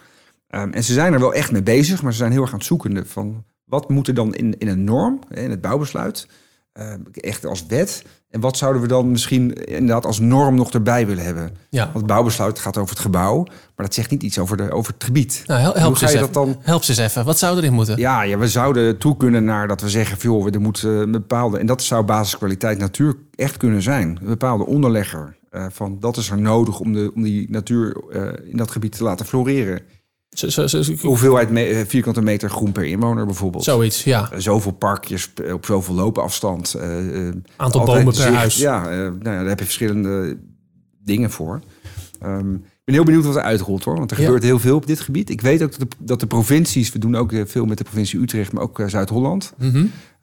Ehm, 0.48 0.72
en 0.72 0.84
ze 0.84 0.94
zijn 0.94 1.14
er 1.14 1.20
wel 1.20 1.34
echt 1.34 1.52
mee 1.52 1.64
bezig, 1.64 2.02
maar 2.02 2.12
ze 2.12 2.18
zijn 2.18 2.32
heel 2.32 2.42
erg 2.42 2.52
aan 2.52 2.58
het 2.58 2.68
zoekende 2.68 3.06
van 3.06 3.44
wat 3.66 3.90
moet 3.90 4.08
er 4.08 4.14
dan 4.14 4.36
in, 4.36 4.58
in 4.58 4.68
een 4.68 4.84
norm, 4.84 5.20
in 5.30 5.50
het 5.50 5.62
bouwbesluit, 5.62 6.28
eh, 6.72 6.94
echt 7.12 7.46
als 7.46 7.66
wet. 7.66 8.04
En 8.38 8.44
wat 8.44 8.58
zouden 8.58 8.82
we 8.82 8.88
dan 8.88 9.12
misschien 9.12 9.54
inderdaad 9.54 10.06
als 10.06 10.20
norm 10.20 10.56
nog 10.56 10.72
erbij 10.72 11.08
willen 11.08 11.24
hebben? 11.24 11.52
Ja. 11.70 11.84
Want 11.84 11.96
het 11.96 12.06
bouwbesluit 12.06 12.60
gaat 12.60 12.78
over 12.78 12.90
het 12.90 13.04
gebouw, 13.04 13.44
maar 13.44 13.86
dat 13.86 13.94
zegt 13.94 14.10
niet 14.10 14.24
iets 14.24 14.40
over, 14.40 14.58
de, 14.58 14.72
over 14.72 14.94
het 14.94 15.04
gebied. 15.04 15.44
Nou, 15.46 15.62
hel- 15.62 15.74
help 15.74 15.98
ze 15.98 16.18
dat 16.18 16.34
dan 16.34 16.58
Help 16.60 16.84
ze 16.84 16.90
eens 16.90 17.00
even. 17.00 17.26
Wat 17.26 17.38
zou 17.38 17.58
erin 17.58 17.74
moeten? 17.74 17.98
ja, 17.98 18.22
ja, 18.22 18.38
we 18.38 18.48
zouden 18.48 18.98
toe 18.98 19.18
kunnen 19.18 19.44
naar 19.44 19.68
dat 19.68 19.82
we 19.82 19.90
zeggen... 19.90 20.18
Van, 20.18 20.32
joh, 20.32 20.54
er 20.54 20.62
moet 20.62 20.84
eh, 20.84 21.00
een 21.00 21.12
bepaalde... 21.12 21.58
en 21.58 21.66
dat 21.66 21.84
zou 21.84 22.04
basiskwaliteit 22.04 22.78
natuur 22.78 23.16
echt 23.36 23.58
kunnen 23.58 23.82
zijn. 23.82 24.18
Een 24.22 24.28
bepaalde 24.28 24.66
onderlegger 24.66 25.38
eh, 25.50 25.66
van 25.70 25.98
dat 26.00 26.18
is 26.18 26.30
er 26.30 26.42
nodig... 26.42 26.80
om, 26.80 26.94
de, 26.94 27.12
om 27.16 27.24
die 27.24 27.48
natuur 27.50 28.04
eh, 28.12 28.52
in 28.52 28.58
dat 28.58 28.72
gebied 28.72 28.98
te 28.98 29.04
laten 29.04 29.26
floreren. 29.26 29.82
Zo- 30.38 30.50
zo- 30.50 30.68
zo- 30.68 30.94
Hoeveelheid 31.02 31.50
me- 31.50 31.64
eh, 31.66 31.86
vierkante 31.86 32.22
meter 32.22 32.50
groen 32.50 32.72
per 32.72 32.84
inwoner 32.86 33.26
bijvoorbeeld. 33.26 33.64
Zoiets, 33.64 34.04
ja. 34.04 34.32
Eh, 34.32 34.40
Zoveel 34.40 34.72
parkjes 34.72 35.30
p- 35.30 35.52
op 35.54 35.66
zoveel 35.66 35.96
loopafstand. 35.96 36.74
eh, 36.74 37.28
eh, 37.28 37.34
Aantal 37.56 37.86
bomen 37.86 38.14
per 38.14 38.34
huis. 38.34 38.58
Ja, 38.58 38.84
eh, 38.90 38.98
nou 38.98 39.12
ja, 39.22 39.22
daar 39.22 39.46
heb 39.48 39.60
je 39.60 39.66
verschillende 39.66 40.38
dingen 41.04 41.32
voor. 41.32 41.60
Ehm, 42.22 42.54
ik 42.54 42.62
ben 42.86 42.96
heel 42.96 43.04
benieuwd 43.04 43.26
wat 43.26 43.36
er 43.36 43.42
uitrolt 43.42 43.84
hoor. 43.84 43.98
Want 43.98 44.12
er 44.12 44.18
Ja. 44.20 44.24
gebeurt 44.24 44.44
heel 44.44 44.60
veel 44.60 44.76
op 44.76 44.88
dit 44.88 45.00
gebied. 45.00 45.30
Ik 45.30 45.42
weet 45.42 45.64
ook 45.64 45.72
dat 45.72 45.80
de, 45.80 45.88
dat 46.00 46.20
de 46.20 46.28
provincies, 46.28 46.92
we 46.92 47.00
doen 47.00 47.16
ook 47.16 47.32
eh, 47.32 47.42
veel 47.46 47.66
met 47.66 47.78
de 47.78 47.84
provincie 47.84 48.20
Utrecht, 48.22 48.52
maar 48.52 48.64
ook 48.64 48.80
eh, 48.80 48.88
Zuid-Holland, 48.88 49.54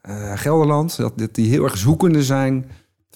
eh, 0.01 0.31
Gelderland, 0.35 0.97
dat, 0.97 1.17
dat 1.17 1.35
die 1.35 1.49
heel 1.49 1.63
erg 1.63 1.77
zoekende 1.77 2.23
zijn 2.23 2.65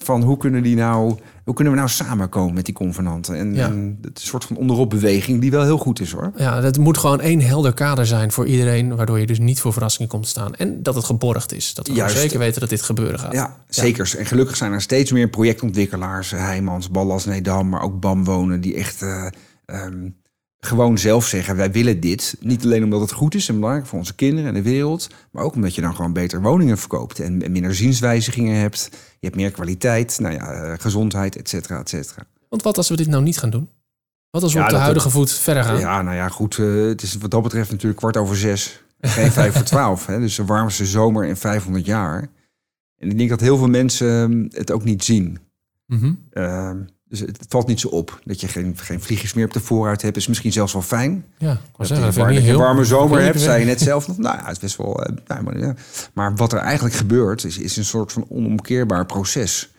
van 0.04 0.22
hoe 0.22 0.36
kunnen 0.36 0.62
die 0.62 0.76
nou, 0.76 1.18
hoe 1.44 1.54
kunnen 1.54 1.72
we 1.72 1.78
nou 1.78 1.90
samenkomen 1.90 2.54
met 2.54 2.64
die 2.64 2.74
convenanten. 2.74 3.36
En, 3.36 3.54
Ja. 3.54 3.66
en 3.66 3.98
het 4.02 4.20
soort 4.20 4.44
van 4.44 4.56
onderopbeweging 4.56 5.40
die 5.40 5.50
wel 5.50 5.62
heel 5.64 5.78
goed 5.78 6.00
is 6.00 6.12
hoor. 6.12 6.32
Ja, 6.36 6.60
dat 6.60 6.78
moet 6.78 6.98
gewoon 6.98 7.20
één 7.20 7.40
helder 7.40 7.74
kader 7.74 8.06
zijn 8.06 8.32
voor 8.32 8.46
iedereen, 8.46 8.96
waardoor 8.96 9.20
je 9.20 9.26
dus 9.26 9.38
niet 9.38 9.60
voor 9.60 9.72
verrassingen 9.72 10.08
komt 10.10 10.22
te 10.22 10.28
staan. 10.28 10.54
En 10.54 10.82
dat 10.82 10.94
het 10.94 11.04
geborgd 11.04 11.52
is. 11.54 11.74
Dat 11.74 11.86
we 11.88 11.92
Juist. 11.94 12.16
zeker 12.18 12.38
weten 12.38 12.60
dat 12.60 12.68
dit 12.70 12.82
gebeuren 12.82 13.18
gaat. 13.18 13.32
Ja, 13.32 13.56
zeker. 13.68 14.14
En 14.18 14.26
gelukkig 14.26 14.56
zijn 14.56 14.72
er 14.72 14.80
steeds 14.80 15.12
meer 15.12 15.28
projectontwikkelaars, 15.28 16.30
Heijmans, 16.30 16.90
Ballas, 16.90 17.24
Nedam, 17.24 17.68
maar 17.68 17.82
ook 17.82 18.00
BAM 18.00 18.24
wonen, 18.24 18.60
die 18.60 18.74
echt 18.74 19.02
eh, 19.02 19.26
ehm, 19.66 20.08
gewoon 20.60 20.98
zelf 20.98 21.26
zeggen: 21.26 21.56
wij 21.56 21.70
willen 21.72 22.00
dit. 22.00 22.36
Niet 22.40 22.64
alleen 22.64 22.84
omdat 22.84 23.00
het 23.00 23.12
goed 23.12 23.34
is 23.34 23.48
en 23.48 23.54
belangrijk 23.54 23.86
voor 23.86 23.98
onze 23.98 24.14
kinderen 24.14 24.48
en 24.48 24.54
de 24.54 24.62
wereld, 24.62 25.08
maar 25.32 25.44
ook 25.44 25.54
omdat 25.54 25.74
je 25.74 25.80
dan 25.80 25.94
gewoon 25.94 26.12
beter 26.12 26.42
woningen 26.42 26.78
verkoopt 26.78 27.20
en, 27.20 27.36
minder 27.36 27.74
zienswijzigingen 27.74 28.56
hebt. 28.60 28.88
Je 28.92 29.26
hebt 29.26 29.36
meer 29.36 29.50
kwaliteit, 29.50 30.18
nou 30.20 30.34
ja, 30.34 30.52
eh, 30.52 30.74
gezondheid, 30.78 31.36
et 31.36 31.48
cetera, 31.48 31.78
et 31.78 31.88
cetera. 31.88 32.22
Want 32.48 32.62
wat 32.62 32.76
als 32.76 32.88
we 32.88 32.96
dit 32.96 33.06
nou 33.08 33.22
niet 33.22 33.38
gaan 33.38 33.50
doen? 33.50 33.68
Wat 34.30 34.42
als 34.42 34.52
we 34.52 34.58
Ja, 34.58 34.64
op 34.64 34.70
de 34.70 34.74
dat- 34.76 34.84
huidige 34.84 35.10
voet 35.10 35.32
verder 35.32 35.64
gaan? 35.64 35.78
Ja, 35.78 36.02
nou 36.02 36.16
ja, 36.16 36.28
goed. 36.28 36.58
eh, 36.58 36.66
het 36.86 37.02
is 37.02 37.16
wat 37.16 37.30
dat 37.30 37.42
betreft 37.42 37.70
natuurlijk 37.70 38.00
kwart 38.00 38.16
over 38.16 38.36
zes. 38.36 38.82
Geen 39.00 39.32
vijf 39.32 39.54
voor 39.54 39.62
twaalf. 39.64 40.06
Hè? 40.06 40.18
Dus 40.20 40.34
de 40.34 40.44
warmste 40.44 40.86
zomer 40.86 41.24
in 41.26 41.36
500 41.36 41.86
jaar. 41.86 42.28
En 42.98 43.10
ik 43.10 43.18
denk 43.18 43.30
dat 43.30 43.40
heel 43.40 43.56
veel 43.56 43.68
mensen 43.68 44.08
ehm, 44.22 44.58
het 44.60 44.70
ook 44.70 44.84
niet 44.84 45.04
zien. 45.04 45.38
Ehm, 46.30 46.76
dus 47.10 47.20
het 47.20 47.38
valt 47.48 47.66
niet 47.66 47.80
zo 47.80 47.88
op 47.88 48.20
dat 48.24 48.40
je 48.40 48.48
geen, 48.48 48.76
geen 48.78 49.00
vliegjes 49.00 49.34
meer 49.34 49.44
op 49.44 49.52
de 49.52 49.60
vooruit 49.60 50.02
hebt. 50.02 50.16
Is 50.16 50.26
misschien 50.26 50.52
zelfs 50.52 50.72
wel 50.72 50.82
fijn. 50.82 51.24
Ja, 51.38 51.46
Dat 51.48 51.88
je 51.88 51.94
een 51.94 52.12
warme, 52.24 52.40
heel- 52.40 52.58
warme 52.58 52.84
zomer 52.84 53.20
hebt, 53.22 53.40
zei 53.40 53.60
je 53.60 53.66
net 53.66 53.80
zelf 53.80 54.08
nog. 54.08 54.18
Nou 54.18 54.36
ja, 54.36 54.42
het 54.44 54.52
is 54.52 54.58
best 54.58 54.76
wel... 54.76 55.02
eh, 55.04 55.16
nou, 55.26 55.42
maar, 55.42 55.58
ja. 55.58 55.74
maar 56.14 56.34
wat 56.36 56.52
er 56.52 56.58
eigenlijk 56.58 56.94
gebeurt, 56.94 57.44
is, 57.44 57.58
is 57.58 57.76
een 57.76 57.84
soort 57.84 58.12
van 58.12 58.26
onomkeerbaar 58.28 59.06
proces. 59.06 59.72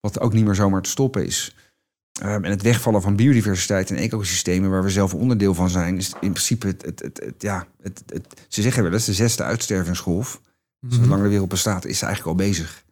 Wat 0.00 0.20
ook 0.20 0.32
niet 0.32 0.44
meer 0.44 0.54
zomaar 0.54 0.82
te 0.82 0.90
stoppen 0.90 1.26
is. 1.26 1.54
Ehm, 2.20 2.44
en 2.44 2.50
het 2.50 2.62
wegvallen 2.62 3.02
van 3.02 3.16
biodiversiteit 3.16 3.90
en 3.90 3.96
ecosystemen, 3.96 4.70
waar 4.70 4.82
we 4.82 4.90
zelf 4.90 5.14
onderdeel 5.14 5.54
van 5.54 5.70
zijn, 5.70 5.96
is 5.96 6.12
in 6.20 6.30
principe 6.32 6.66
het, 6.66 6.82
het, 6.84 7.02
het, 7.02 7.20
het- 7.24 7.42
ja, 7.42 7.66
het, 7.82 8.02
het, 8.06 8.26
ze 8.48 8.62
zeggen 8.62 8.82
wel 8.82 8.92
eens 8.92 9.04
de 9.04 9.12
zesde 9.12 9.42
uitstervingsgolf. 9.42 10.40
Mhm. 10.80 11.02
Zolang 11.02 11.22
de 11.22 11.28
wereld 11.28 11.48
bestaat, 11.48 11.84
is 11.84 11.98
ze 11.98 12.06
eigenlijk 12.06 12.38
al 12.38 12.46
bezig. 12.46 12.84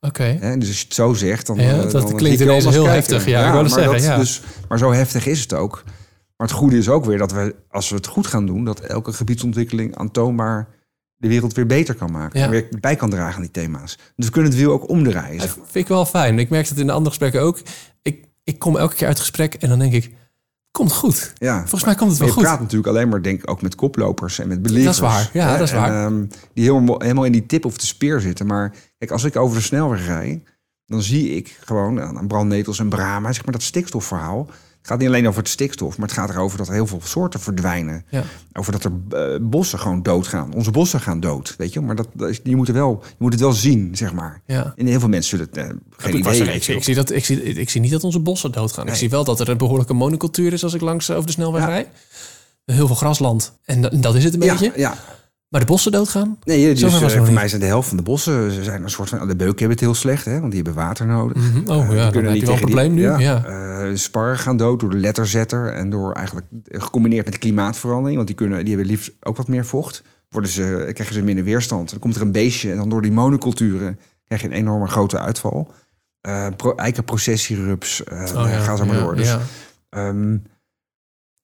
Oké. 0.00 0.38
Dus 0.58 0.68
als 0.68 0.78
je 0.78 0.84
het 0.84 0.94
zo 0.94 1.12
zegt, 1.12 1.46
dan, 1.46 1.56
Ja, 1.56 1.70
eh, 1.70 1.80
dat 1.80 1.92
dan 1.92 2.16
klinkt 2.16 2.40
ineens 2.40 2.64
heel 2.64 2.86
heftig. 2.86 3.26
Ja, 3.26 3.46
ik 3.46 3.54
maar, 3.54 3.68
zeggen, 3.68 4.02
ja. 4.02 4.16
dus, 4.16 4.42
maar 4.68 4.78
zo 4.78 4.92
heftig 4.92 5.26
is 5.26 5.40
het 5.40 5.52
ook. 5.54 5.82
Maar 6.36 6.46
het 6.46 6.56
goede 6.56 6.78
is 6.78 6.88
ook 6.88 7.04
weer 7.04 7.18
dat 7.18 7.32
we, 7.32 7.54
als 7.68 7.88
we 7.88 7.96
het 7.96 8.06
goed 8.06 8.26
gaan 8.26 8.46
doen, 8.46 8.64
dat 8.64 8.80
elke 8.80 9.12
gebiedsontwikkeling 9.12 9.96
aantoonbaar 9.96 10.68
de 11.16 11.28
wereld 11.28 11.54
weer 11.54 11.66
beter 11.66 11.94
kan 11.94 12.12
maken. 12.12 12.38
Ja. 12.38 12.44
En 12.44 12.50
weer 12.50 12.68
bij 12.80 12.96
kan 12.96 13.10
dragen 13.10 13.34
aan 13.34 13.40
die 13.40 13.50
thema's. 13.50 13.98
Dus 14.16 14.26
we 14.26 14.32
kunnen 14.32 14.50
het 14.50 14.60
wiel 14.60 14.72
ook 14.72 14.88
omdraaien. 14.88 15.38
Dat 15.38 15.48
vind 15.48 15.74
ik 15.74 15.88
wel 15.88 16.06
fijn. 16.06 16.38
Ik 16.38 16.50
merk 16.50 16.68
het 16.68 16.78
in 16.78 16.86
de 16.86 16.92
andere 16.92 17.08
gesprekken 17.08 17.40
ook. 17.42 17.60
Ik, 18.02 18.24
ik 18.44 18.58
kom 18.58 18.76
elke 18.76 18.94
keer 18.94 19.06
uit 19.06 19.18
het 19.18 19.26
gesprek 19.26 19.54
en 19.54 19.68
dan 19.68 19.78
denk 19.78 19.92
ik... 19.92 20.18
Komt 20.70 20.92
goed. 20.92 21.32
Ja. 21.34 21.58
Volgens 21.58 21.84
mij 21.84 21.94
komt 21.94 22.10
het 22.10 22.18
wel 22.18 22.28
je 22.28 22.34
goed. 22.34 22.42
praat 22.42 22.60
natuurlijk 22.60 22.88
alleen 22.88 23.08
maar, 23.08 23.22
denk 23.22 23.42
ik, 23.42 23.50
ook 23.50 23.62
met 23.62 23.74
koplopers 23.74 24.38
en 24.38 24.48
met 24.48 24.62
believers. 24.62 24.98
Dat 24.98 25.10
is 25.10 25.14
waar. 25.14 25.30
Ja, 25.32 25.50
hè? 25.50 25.58
dat 25.58 25.66
is 25.66 25.72
waar. 25.72 25.88
En, 25.88 26.04
ehm, 26.04 26.26
die 26.54 26.64
helemaal, 26.64 27.00
helemaal 27.00 27.24
in 27.24 27.32
die 27.32 27.46
tip 27.46 27.64
of 27.64 27.78
de 27.78 27.86
speer 27.86 28.20
zitten. 28.20 28.46
Maar 28.46 28.74
kijk, 28.98 29.10
als 29.10 29.24
ik 29.24 29.36
over 29.36 29.56
de 29.56 29.62
snelweg 29.62 30.06
rijd, 30.06 30.42
dan 30.86 31.02
zie 31.02 31.30
ik 31.30 31.58
gewoon 31.60 32.00
aan 32.00 32.26
brandnetels 32.26 32.78
en 32.78 32.88
brama, 32.88 33.32
zeg 33.32 33.44
maar 33.44 33.52
dat 33.52 33.62
stikstofverhaal. 33.62 34.48
Gaat 34.90 34.98
niet 34.98 35.08
alleen 35.08 35.28
over 35.28 35.40
het 35.40 35.48
stikstof, 35.50 35.98
maar 35.98 36.08
het 36.08 36.16
gaat 36.16 36.30
erover 36.30 36.58
dat 36.58 36.68
er 36.68 36.72
heel 36.72 36.86
veel 36.86 37.00
soorten 37.04 37.40
verdwijnen. 37.40 38.04
Ja. 38.08 38.22
Over 38.52 38.72
dat 38.72 38.84
er 38.84 38.92
eh, 39.32 39.38
bossen 39.40 39.78
gewoon 39.78 40.02
doodgaan. 40.02 40.54
Onze 40.54 40.70
bossen 40.70 41.00
gaan 41.00 41.20
dood, 41.20 41.54
weet 41.58 41.72
je. 41.72 41.80
Maar 41.80 41.96
dat, 41.96 42.06
je, 42.42 42.56
moet 42.56 42.68
wel, 42.68 43.02
je 43.08 43.14
moet 43.18 43.32
het 43.32 43.40
wel 43.40 43.52
zien, 43.52 43.96
zeg 43.96 44.12
maar. 44.12 44.42
Ja. 44.46 44.72
En 44.76 44.86
heel 44.86 45.00
veel 45.00 45.08
mensen 45.08 45.30
zullen 45.30 45.46
het 45.46 45.56
eh, 45.56 45.76
geen 45.96 46.16
idee 46.18 46.40
er- 46.40 46.54
ik, 46.54 46.62
zie, 46.62 46.74
hebben. 46.74 46.76
ik, 46.76 46.82
zie 46.84 46.94
dat, 46.94 47.10
ik, 47.10 47.24
zie, 47.24 47.42
ik 47.42 47.70
zie 47.70 47.80
niet 47.80 47.90
dat 47.90 48.04
onze 48.04 48.20
bossen 48.20 48.52
doodgaan. 48.52 48.86
Ik 48.88 48.94
zie 48.94 49.10
wel 49.10 49.24
dat 49.24 49.40
er 49.40 49.48
een 49.48 49.58
behoorlijke 49.58 49.92
monocultuur 49.94 50.52
is 50.52 50.64
als 50.64 50.74
ik 50.74 50.80
langs 50.80 51.08
eh, 51.08 51.14
over 51.16 51.26
de 51.26 51.32
snelweg 51.32 51.62
Ja. 51.62 51.68
rijd. 51.68 51.88
Heel 52.64 52.86
veel 52.86 52.96
grasland. 52.96 53.52
En 53.64 53.80
dat, 53.80 54.02
dat 54.02 54.14
is 54.14 54.24
het 54.24 54.34
een 54.34 54.40
Ja, 54.42 54.52
beetje. 54.58 54.72
ja, 54.76 54.94
Maar 55.50 55.60
de 55.60 55.66
bossen 55.66 55.92
doodgaan? 55.92 56.38
Nee, 56.44 56.74
dus, 56.74 56.80
nog 56.82 57.10
voor 57.12 57.20
niet. 57.22 57.30
mij 57.32 57.48
zijn 57.48 57.60
de 57.60 57.66
helft 57.66 57.88
van 57.88 57.96
de 57.96 58.02
bossen 58.02 58.50
ze 58.52 58.64
zijn 58.64 58.82
een 58.82 58.90
soort 58.90 59.08
van. 59.08 59.18
De 59.18 59.36
beuken 59.36 59.58
hebben 59.58 59.70
het 59.70 59.80
heel 59.80 59.94
slecht, 59.94 60.24
hè, 60.24 60.40
want 60.40 60.52
die 60.52 60.62
hebben 60.62 60.82
water 60.82 61.06
nodig. 61.06 61.36
Mhm. 61.36 61.70
Oh 61.70 61.84
Eh, 61.88 61.94
ja, 61.94 62.02
dan 62.02 62.12
kunnen 62.12 62.30
heb 62.30 62.40
je 62.40 62.46
wel 62.46 62.54
een 62.54 62.56
die- 62.56 62.56
probleem 62.56 62.94
nu. 62.94 63.02
Ja, 63.02 63.18
Ja. 63.18 63.44
eh, 63.44 63.94
sparren 63.96 64.38
gaan 64.38 64.56
dood 64.56 64.80
door 64.80 64.90
de 64.90 64.96
letterzetter 64.96 65.72
en 65.72 65.90
door 65.90 66.12
eigenlijk 66.12 66.46
gecombineerd 66.64 67.24
met 67.24 67.32
de 67.34 67.40
klimaatverandering, 67.40 68.14
want 68.16 68.26
die 68.26 68.36
kunnen, 68.36 68.58
die 68.64 68.74
hebben 68.74 68.92
liefst 68.92 69.12
ook 69.20 69.36
wat 69.36 69.48
meer 69.48 69.64
vocht. 69.64 70.02
Worden 70.28 70.50
ze, 70.50 70.90
krijgen 70.94 71.14
ze 71.14 71.22
minder 71.22 71.44
weerstand. 71.44 71.90
Dan 71.90 71.98
komt 71.98 72.16
er 72.16 72.22
een 72.22 72.32
beestje 72.32 72.70
en 72.70 72.76
dan 72.76 72.88
door 72.88 73.02
die 73.02 73.12
monoculturen 73.12 73.98
krijg 74.24 74.40
je 74.42 74.48
een 74.48 74.54
enorme 74.54 74.86
grote 74.86 75.18
uitval. 75.18 75.72
Eh 76.20 76.46
pro, 76.56 76.74
eikenprocessierups, 76.74 78.02
Oh 78.04 78.18
ja, 78.34 78.58
ga 78.58 78.76
zo 78.76 78.84
maar 78.84 78.96
ja, 78.96 79.02
door. 79.02 79.16
Dus, 79.16 79.26
ja. 79.28 79.40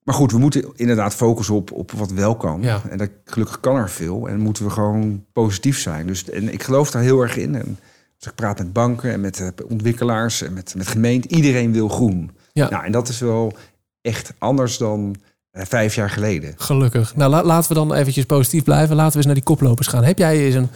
Maar 0.07 0.15
goed, 0.15 0.33
we 0.33 0.39
moeten 0.39 0.65
inderdaad 0.75 1.15
focussen 1.15 1.55
op, 1.55 1.73
op 1.73 1.91
wat 1.93 2.11
wel 2.11 2.37
kan. 2.37 2.63
Ja. 2.63 2.81
En 2.91 2.99
dat, 2.99 3.11
gelukkig 3.25 3.61
kan 3.61 3.77
er 3.77 3.91
veel. 3.91 4.29
En 4.29 4.39
moeten 4.41 4.65
we 4.65 4.71
gewoon 4.71 5.25
positief 5.33 5.79
zijn. 5.79 6.07
Dus, 6.07 6.31
en 6.31 6.53
ik 6.53 6.63
geloof 6.63 6.91
daar 6.91 7.03
heel 7.03 7.21
erg 7.21 7.37
in. 7.37 7.55
En 7.55 7.79
als 8.19 8.27
ik 8.29 8.35
praat 8.35 8.59
met 8.59 8.73
banken 8.73 9.13
en 9.13 9.21
met 9.21 9.41
eh, 9.41 9.49
ontwikkelaars 9.69 10.43
en 10.43 10.53
met, 10.53 10.75
met 10.77 10.87
gemeenten, 10.87 11.35
iedereen 11.35 11.73
wil 11.73 11.89
groen. 11.89 12.31
Ja. 12.53 12.71
Nou, 12.71 12.85
en 12.85 12.93
dat 12.93 13.09
is 13.09 13.19
wel 13.21 13.57
echt 14.03 14.33
anders 14.39 14.79
dan 14.79 15.17
eh, 15.51 15.65
vijf 15.65 15.95
jaar 15.95 16.11
geleden. 16.11 16.55
Gelukkig. 16.57 17.17
Nou, 17.17 17.31
la- 17.31 17.45
laten 17.45 17.69
we 17.69 17.75
dan 17.75 17.95
eventjes 17.95 18.25
positief 18.25 18.63
blijven. 18.65 18.97
Laten 18.97 19.11
we 19.11 19.17
eens 19.17 19.27
naar 19.27 19.35
die 19.35 19.45
koplopers 19.45 19.87
gaan. 19.87 20.05
Heb 20.05 20.19
jij 20.19 20.39
eens 20.39 20.55
een, 20.55 20.69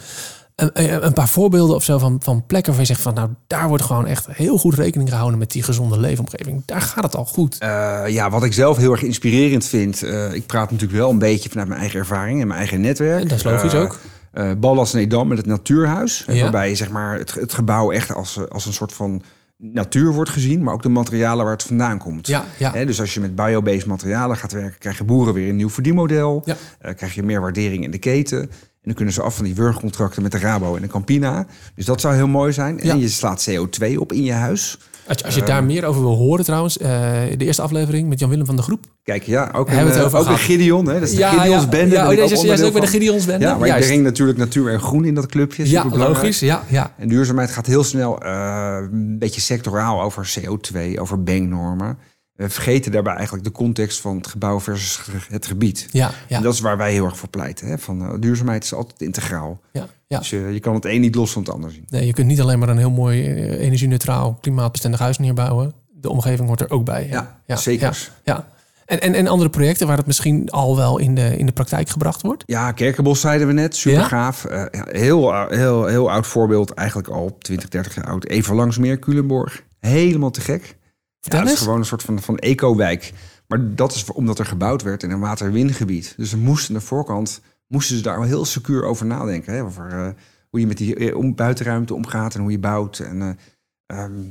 een, 0.61 1.05
een 1.05 1.13
paar 1.13 1.27
voorbeelden 1.29 1.75
of 1.75 1.83
zo 1.83 1.97
van, 1.97 2.19
van 2.23 2.45
plekken 2.45 2.71
waar 2.71 2.81
je 2.81 2.87
zegt 2.87 3.01
van... 3.01 3.13
nou, 3.13 3.29
daar 3.47 3.67
wordt 3.67 3.83
gewoon 3.83 4.05
echt 4.05 4.27
heel 4.31 4.57
goed 4.57 4.73
rekening 4.73 5.09
gehouden 5.09 5.39
met 5.39 5.51
die 5.51 5.63
gezonde 5.63 5.99
leefomgeving. 5.99 6.61
Daar 6.65 6.81
gaat 6.81 7.03
het 7.03 7.15
al 7.15 7.25
goed. 7.25 7.57
Eh, 7.59 8.03
ja, 8.07 8.29
wat 8.29 8.43
ik 8.43 8.53
zelf 8.53 8.77
heel 8.77 8.91
erg 8.91 9.03
inspirerend 9.03 9.65
vind. 9.65 10.03
eh, 10.03 10.33
ik 10.33 10.45
praat 10.45 10.71
natuurlijk 10.71 10.99
wel 10.99 11.09
een 11.09 11.19
beetje 11.19 11.49
vanuit 11.49 11.67
mijn 11.67 11.79
eigen 11.79 11.99
ervaring 11.99 12.41
en 12.41 12.47
mijn 12.47 12.59
eigen 12.59 12.81
netwerk. 12.81 13.21
En 13.21 13.27
dat 13.27 13.37
is 13.37 13.43
logisch 13.43 13.73
Eh, 13.73 13.81
ook. 13.81 13.97
eh 14.31 14.51
Ballas 14.57 14.93
Nedam 14.93 15.27
met 15.27 15.37
het 15.37 15.47
Natuurhuis. 15.47 16.23
Ja. 16.27 16.41
Waarbij 16.41 16.75
zeg 16.75 16.89
maar, 16.89 17.17
het, 17.17 17.33
het 17.33 17.53
gebouw 17.53 17.91
echt 17.91 18.13
als, 18.13 18.39
als 18.49 18.65
een 18.65 18.73
soort 18.73 18.93
van 18.93 19.21
natuur 19.57 20.13
wordt 20.13 20.29
gezien. 20.29 20.63
Maar 20.63 20.73
ook 20.73 20.83
de 20.83 20.89
materialen 20.89 21.43
waar 21.43 21.53
het 21.53 21.63
vandaan 21.63 21.97
komt. 21.97 22.27
Ja, 22.27 22.45
ja. 22.57 22.71
Hè, 22.71 22.85
dus 22.85 22.99
als 22.99 23.13
je 23.13 23.19
met 23.19 23.35
biobased 23.35 23.85
materialen 23.85 24.37
gaat 24.37 24.51
werken... 24.51 24.77
krijgen 24.79 25.05
boeren 25.05 25.33
weer 25.33 25.49
een 25.49 25.55
nieuw 25.55 25.69
verdienmodel. 25.69 26.41
Ja. 26.45 26.55
Krijg 26.93 27.13
je 27.15 27.23
meer 27.23 27.41
waardering 27.41 27.83
in 27.83 27.91
de 27.91 27.97
keten. 27.97 28.51
En 28.81 28.87
dan 28.87 28.95
kunnen 28.95 29.13
ze 29.13 29.21
af 29.21 29.35
van 29.35 29.45
die 29.45 29.55
wurgcontracten 29.55 30.21
met 30.21 30.31
de 30.31 30.37
Rabo 30.37 30.75
en 30.75 30.81
de 30.81 30.87
Campina. 30.87 31.45
Dus 31.75 31.85
dat 31.85 32.01
zou 32.01 32.15
heel 32.15 32.27
mooi 32.27 32.53
zijn. 32.53 32.79
Ja. 32.83 32.91
En 32.91 32.99
je 32.99 33.09
slaat 33.09 33.49
CO2 33.49 33.95
op 33.97 34.11
in 34.13 34.23
je 34.23 34.31
huis. 34.31 34.77
Als 35.07 35.17
je, 35.19 35.25
als 35.25 35.35
je 35.35 35.43
daar 35.43 35.63
meer 35.63 35.85
over 35.85 36.01
wil 36.01 36.15
horen 36.15 36.45
trouwens, 36.45 36.77
eh, 36.77 36.89
de 37.37 37.45
eerste 37.45 37.61
aflevering 37.61 38.09
met 38.09 38.19
Jan-Willem 38.19 38.45
van 38.45 38.55
de 38.55 38.61
Groep. 38.61 38.85
Kijk, 39.03 39.23
ja, 39.23 39.51
ook, 39.53 39.67
Hebben 39.67 39.77
een, 39.77 39.83
we 39.85 39.89
het 39.89 39.99
eh, 39.99 40.05
over 40.05 40.19
ook 40.19 40.27
een. 40.27 40.37
Gideon. 40.37 40.87
Hè? 40.87 40.93
Dat 40.93 41.09
is 41.09 41.15
de 41.15 41.23
Gideons 41.23 41.69
bende. 41.69 41.95
Ja, 41.95 42.01
oh, 42.01 42.23
ook 42.23 42.37
onderdeel 42.37 42.65
ook 42.65 42.71
bij 42.71 42.81
de. 42.81 42.87
Gideons 42.87 43.25
bende. 43.25 43.45
Ja, 43.45 43.57
maar 43.57 43.67
Juist. 43.67 43.83
ik 43.83 43.89
breng 43.89 44.03
natuurlijk 44.03 44.37
natuur 44.37 44.71
en 44.71 44.79
groen 44.79 45.05
in 45.05 45.15
dat 45.15 45.25
clubje. 45.25 45.69
Ja, 45.69 45.85
logisch. 45.91 46.39
Ja, 46.39 46.63
ja. 46.67 46.93
En 46.97 47.07
duurzaamheid 47.07 47.51
gaat 47.51 47.65
heel 47.65 47.83
snel 47.83 48.21
eh, 48.21 48.77
een 48.91 49.19
beetje 49.19 49.41
sectoraal 49.41 50.01
over 50.01 50.33
CO2, 50.39 50.99
over 50.99 51.23
banknormen. 51.23 51.97
We 52.41 52.49
vergeten 52.49 52.91
daarbij 52.91 53.13
eigenlijk 53.13 53.43
de 53.43 53.51
context 53.51 53.99
van 54.01 54.15
het 54.17 54.27
gebouw 54.27 54.59
versus 54.59 54.99
het 55.29 55.45
gebied. 55.45 55.87
Ja, 55.91 56.11
ja, 56.27 56.37
En 56.37 56.43
dat 56.43 56.53
is 56.53 56.59
waar 56.59 56.77
wij 56.77 56.91
heel 56.91 57.05
erg 57.05 57.17
voor 57.17 57.29
pleiten. 57.29 57.67
Hè? 57.67 57.77
Van, 57.77 58.01
eh, 58.01 58.13
duurzaamheid 58.19 58.63
is 58.63 58.73
altijd 58.73 59.01
integraal. 59.01 59.59
ja, 59.71 59.87
ja. 60.07 60.17
Dus 60.17 60.29
je 60.29 60.59
kan 60.59 60.73
het 60.73 60.85
een 60.85 61.01
niet 61.01 61.15
los 61.15 61.31
van 61.31 61.41
het 61.41 61.51
ander 61.51 61.71
zien. 61.71 61.85
Nee, 61.89 62.05
je 62.05 62.13
kunt 62.13 62.27
niet 62.27 62.41
alleen 62.41 62.59
maar 62.59 62.69
een 62.69 62.77
heel 62.77 62.91
mooi 62.91 63.25
eh, 63.27 63.59
energie-neutraal, 63.59 64.37
klimaatbestendig 64.41 64.99
huis 64.99 65.17
neerbouwen. 65.17 65.73
De 65.93 66.09
omgeving 66.09 66.47
hoort 66.47 66.61
er 66.61 66.69
ook 66.71 66.85
bij. 66.85 67.03
hè? 67.09 67.19
Ja, 67.45 67.55
zeker. 67.55 68.09
Ja, 68.23 68.33
ja. 68.33 68.47
En, 68.85 69.01
en, 69.01 69.13
en 69.13 69.27
andere 69.27 69.49
projecten 69.49 69.87
waar 69.87 69.97
het 69.97 70.05
misschien 70.05 70.49
al 70.49 70.75
wel 70.75 70.97
in 70.97 71.15
de, 71.15 71.37
in 71.37 71.45
de 71.45 71.51
praktijk 71.51 71.89
gebracht 71.89 72.21
wordt? 72.21 72.43
Ja, 72.45 72.71
Kerkenbos 72.71 73.19
zeiden 73.19 73.47
we 73.47 73.53
net, 73.53 73.75
super 73.75 73.99
Ja? 73.99 74.07
gaaf. 74.07 74.45
Eh, 74.45 74.63
ja, 74.71 74.85
heel, 74.89 75.47
heel, 75.47 75.85
heel 75.85 76.11
oud 76.11 76.27
voorbeeld, 76.27 76.73
eigenlijk 76.73 77.07
al 77.07 77.37
20, 77.39 77.69
30 77.69 77.95
jaar 77.95 78.05
oud. 78.05 78.25
Even 78.25 78.55
langs 78.55 78.77
meer, 78.77 78.99
Culemborg. 78.99 79.63
Helemaal 79.79 80.31
te 80.31 80.41
gek. 80.41 80.77
Ja, 81.21 81.39
het 81.39 81.49
is 81.49 81.59
gewoon 81.59 81.79
een 81.79 81.85
soort 81.85 82.03
van, 82.03 82.21
van 82.21 82.37
eco-wijk. 82.37 83.13
Maar 83.47 83.75
dat 83.75 83.93
is 83.93 84.11
omdat 84.11 84.39
er 84.39 84.45
gebouwd 84.45 84.81
werd 84.81 85.03
in 85.03 85.11
een 85.11 85.19
waterwingebied. 85.19 86.13
Dus 86.17 86.29
ze 86.29 86.37
moesten 86.37 86.75
aan 86.75 86.81
de 86.81 86.87
voorkant, 86.87 87.41
moesten 87.67 87.95
ze 87.95 88.03
daar 88.03 88.19
wel 88.19 88.27
heel 88.27 88.45
secuur 88.45 88.83
over 88.83 89.05
nadenken. 89.05 89.53
Hè? 89.53 89.63
Over 89.63 89.89
eh, 89.89 90.09
hoe 90.49 90.59
je 90.59 90.67
met 90.67 90.77
die 90.77 90.95
eh, 90.95 91.17
om, 91.17 91.35
buitenruimte 91.35 91.93
omgaat 91.93 92.35
en 92.35 92.41
hoe 92.41 92.51
je 92.51 92.59
bouwt. 92.59 92.99
En, 92.99 93.21
eh, 93.21 93.99
ehm, 93.99 94.21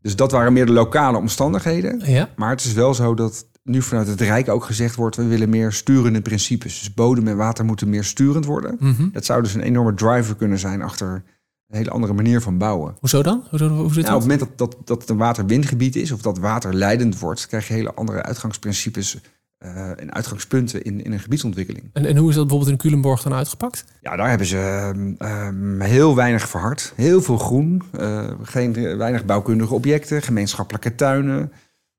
dus 0.00 0.16
dat 0.16 0.32
waren 0.32 0.52
meer 0.52 0.66
de 0.66 0.72
lokale 0.72 1.18
omstandigheden. 1.18 2.02
Ja, 2.04 2.28
Maar 2.36 2.50
het 2.50 2.64
is 2.64 2.72
wel 2.72 2.94
zo 2.94 3.14
dat 3.14 3.46
nu 3.62 3.82
vanuit 3.82 4.06
het 4.06 4.20
Rijk 4.20 4.48
ook 4.48 4.64
gezegd 4.64 4.94
wordt... 4.94 5.16
we 5.16 5.26
willen 5.26 5.48
meer 5.48 5.72
sturende 5.72 6.22
principes. 6.22 6.78
Dus 6.78 6.94
bodem 6.94 7.28
en 7.28 7.36
water 7.36 7.64
moeten 7.64 7.88
meer 7.88 8.04
sturend 8.04 8.44
worden. 8.44 8.76
Mhm. 8.78 9.08
Dat 9.12 9.24
zou 9.24 9.42
dus 9.42 9.54
een 9.54 9.60
enorme 9.60 9.94
driver 9.94 10.36
kunnen 10.36 10.58
zijn 10.58 10.82
achter 10.82 11.22
een 11.68 11.76
hele 11.76 11.90
andere 11.90 12.12
manier 12.12 12.40
van 12.40 12.58
bouwen. 12.58 12.96
Hoezo 13.00 13.22
dan? 13.22 13.44
Hoezo, 13.50 13.68
hoe 13.68 13.92
zit 13.92 14.04
Nou, 14.04 14.14
op 14.14 14.20
het 14.20 14.30
moment 14.30 14.38
dat, 14.38 14.58
dat, 14.58 14.86
dat 14.86 15.00
het 15.00 15.10
een 15.10 15.16
waterwindgebied 15.16 15.96
is 15.96 16.12
of 16.12 16.20
dat 16.20 16.38
water 16.38 16.74
leidend 16.74 17.18
wordt, 17.18 17.46
krijg 17.46 17.68
je 17.68 17.74
hele 17.74 17.94
andere 17.94 18.22
uitgangsprincipes 18.22 19.20
eh, 19.58 20.00
en 20.00 20.14
uitgangspunten 20.14 20.82
in, 20.82 21.04
in 21.04 21.12
een 21.12 21.20
gebiedsontwikkeling. 21.20 21.90
En, 21.92 22.06
en 22.06 22.16
hoe 22.16 22.28
is 22.28 22.34
dat 22.34 22.46
bijvoorbeeld 22.46 22.76
in 22.76 22.88
Culemborg 22.88 23.22
dan 23.22 23.34
uitgepakt? 23.34 23.84
Ja, 24.00 24.16
daar 24.16 24.28
hebben 24.28 24.46
ze 24.46 24.56
ehm, 24.58 25.12
ehm, 25.18 25.80
heel 25.80 26.14
weinig 26.14 26.48
verhard. 26.48 26.92
Heel 26.96 27.22
veel 27.22 27.38
groen, 27.38 27.82
eh, 27.92 28.30
geen, 28.42 28.96
weinig 28.96 29.24
bouwkundige 29.24 29.74
objecten, 29.74 30.22
gemeenschappelijke 30.22 30.94
tuinen. 30.94 31.52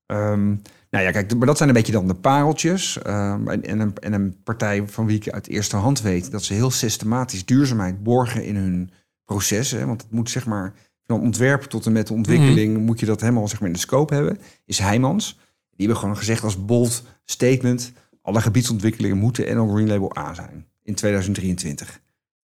Ehm, 0.05 0.47
nou 0.89 1.03
ja, 1.03 1.11
kijk, 1.11 1.35
maar 1.35 1.47
dat 1.47 1.57
zijn 1.57 1.69
een 1.69 1.75
beetje 1.75 1.91
dan 1.91 2.07
de 2.07 2.13
pareltjes. 2.13 3.01
En, 3.01 3.63
en, 3.63 3.79
een, 3.79 3.97
en 3.97 4.13
een 4.13 4.43
partij 4.43 4.87
van 4.87 5.05
wie 5.05 5.15
ik 5.15 5.29
uit 5.29 5.47
eerste 5.47 5.75
hand 5.75 6.01
weet 6.01 6.31
dat 6.31 6.43
ze 6.43 6.53
heel 6.53 6.71
systematisch 6.71 7.45
duurzaamheid 7.45 8.03
borgen 8.03 8.43
in 8.43 8.55
hun 8.55 8.91
processen. 9.33 9.79
hè, 9.79 9.85
Want 9.85 10.01
het 10.01 10.11
moet 10.11 10.29
zeg 10.29 10.45
maar 10.45 10.73
van 11.03 11.21
ontwerp 11.21 11.61
tot 11.61 11.85
en 11.85 11.91
met 11.91 12.07
de 12.07 12.13
ontwikkeling 12.13 12.77
moet 12.77 12.99
je 12.99 13.05
dat 13.05 13.21
helemaal 13.21 13.47
zeg 13.47 13.59
maar 13.59 13.67
in 13.67 13.73
de 13.73 13.79
scope 13.79 14.13
hebben. 14.13 14.39
Is 14.65 14.79
Heijmans. 14.79 15.37
Die 15.69 15.87
hebben 15.87 15.97
gewoon 15.97 16.17
gezegd 16.17 16.43
als 16.43 16.65
bold 16.65 17.03
statement: 17.25 17.91
alle 18.21 18.41
gebiedsontwikkelingen 18.41 19.17
moeten 19.17 19.55
NL 19.55 19.67
Green 19.67 19.87
Label 19.87 20.17
A 20.17 20.33
zijn 20.33 20.65
in 20.83 20.95
2023. 20.95 21.99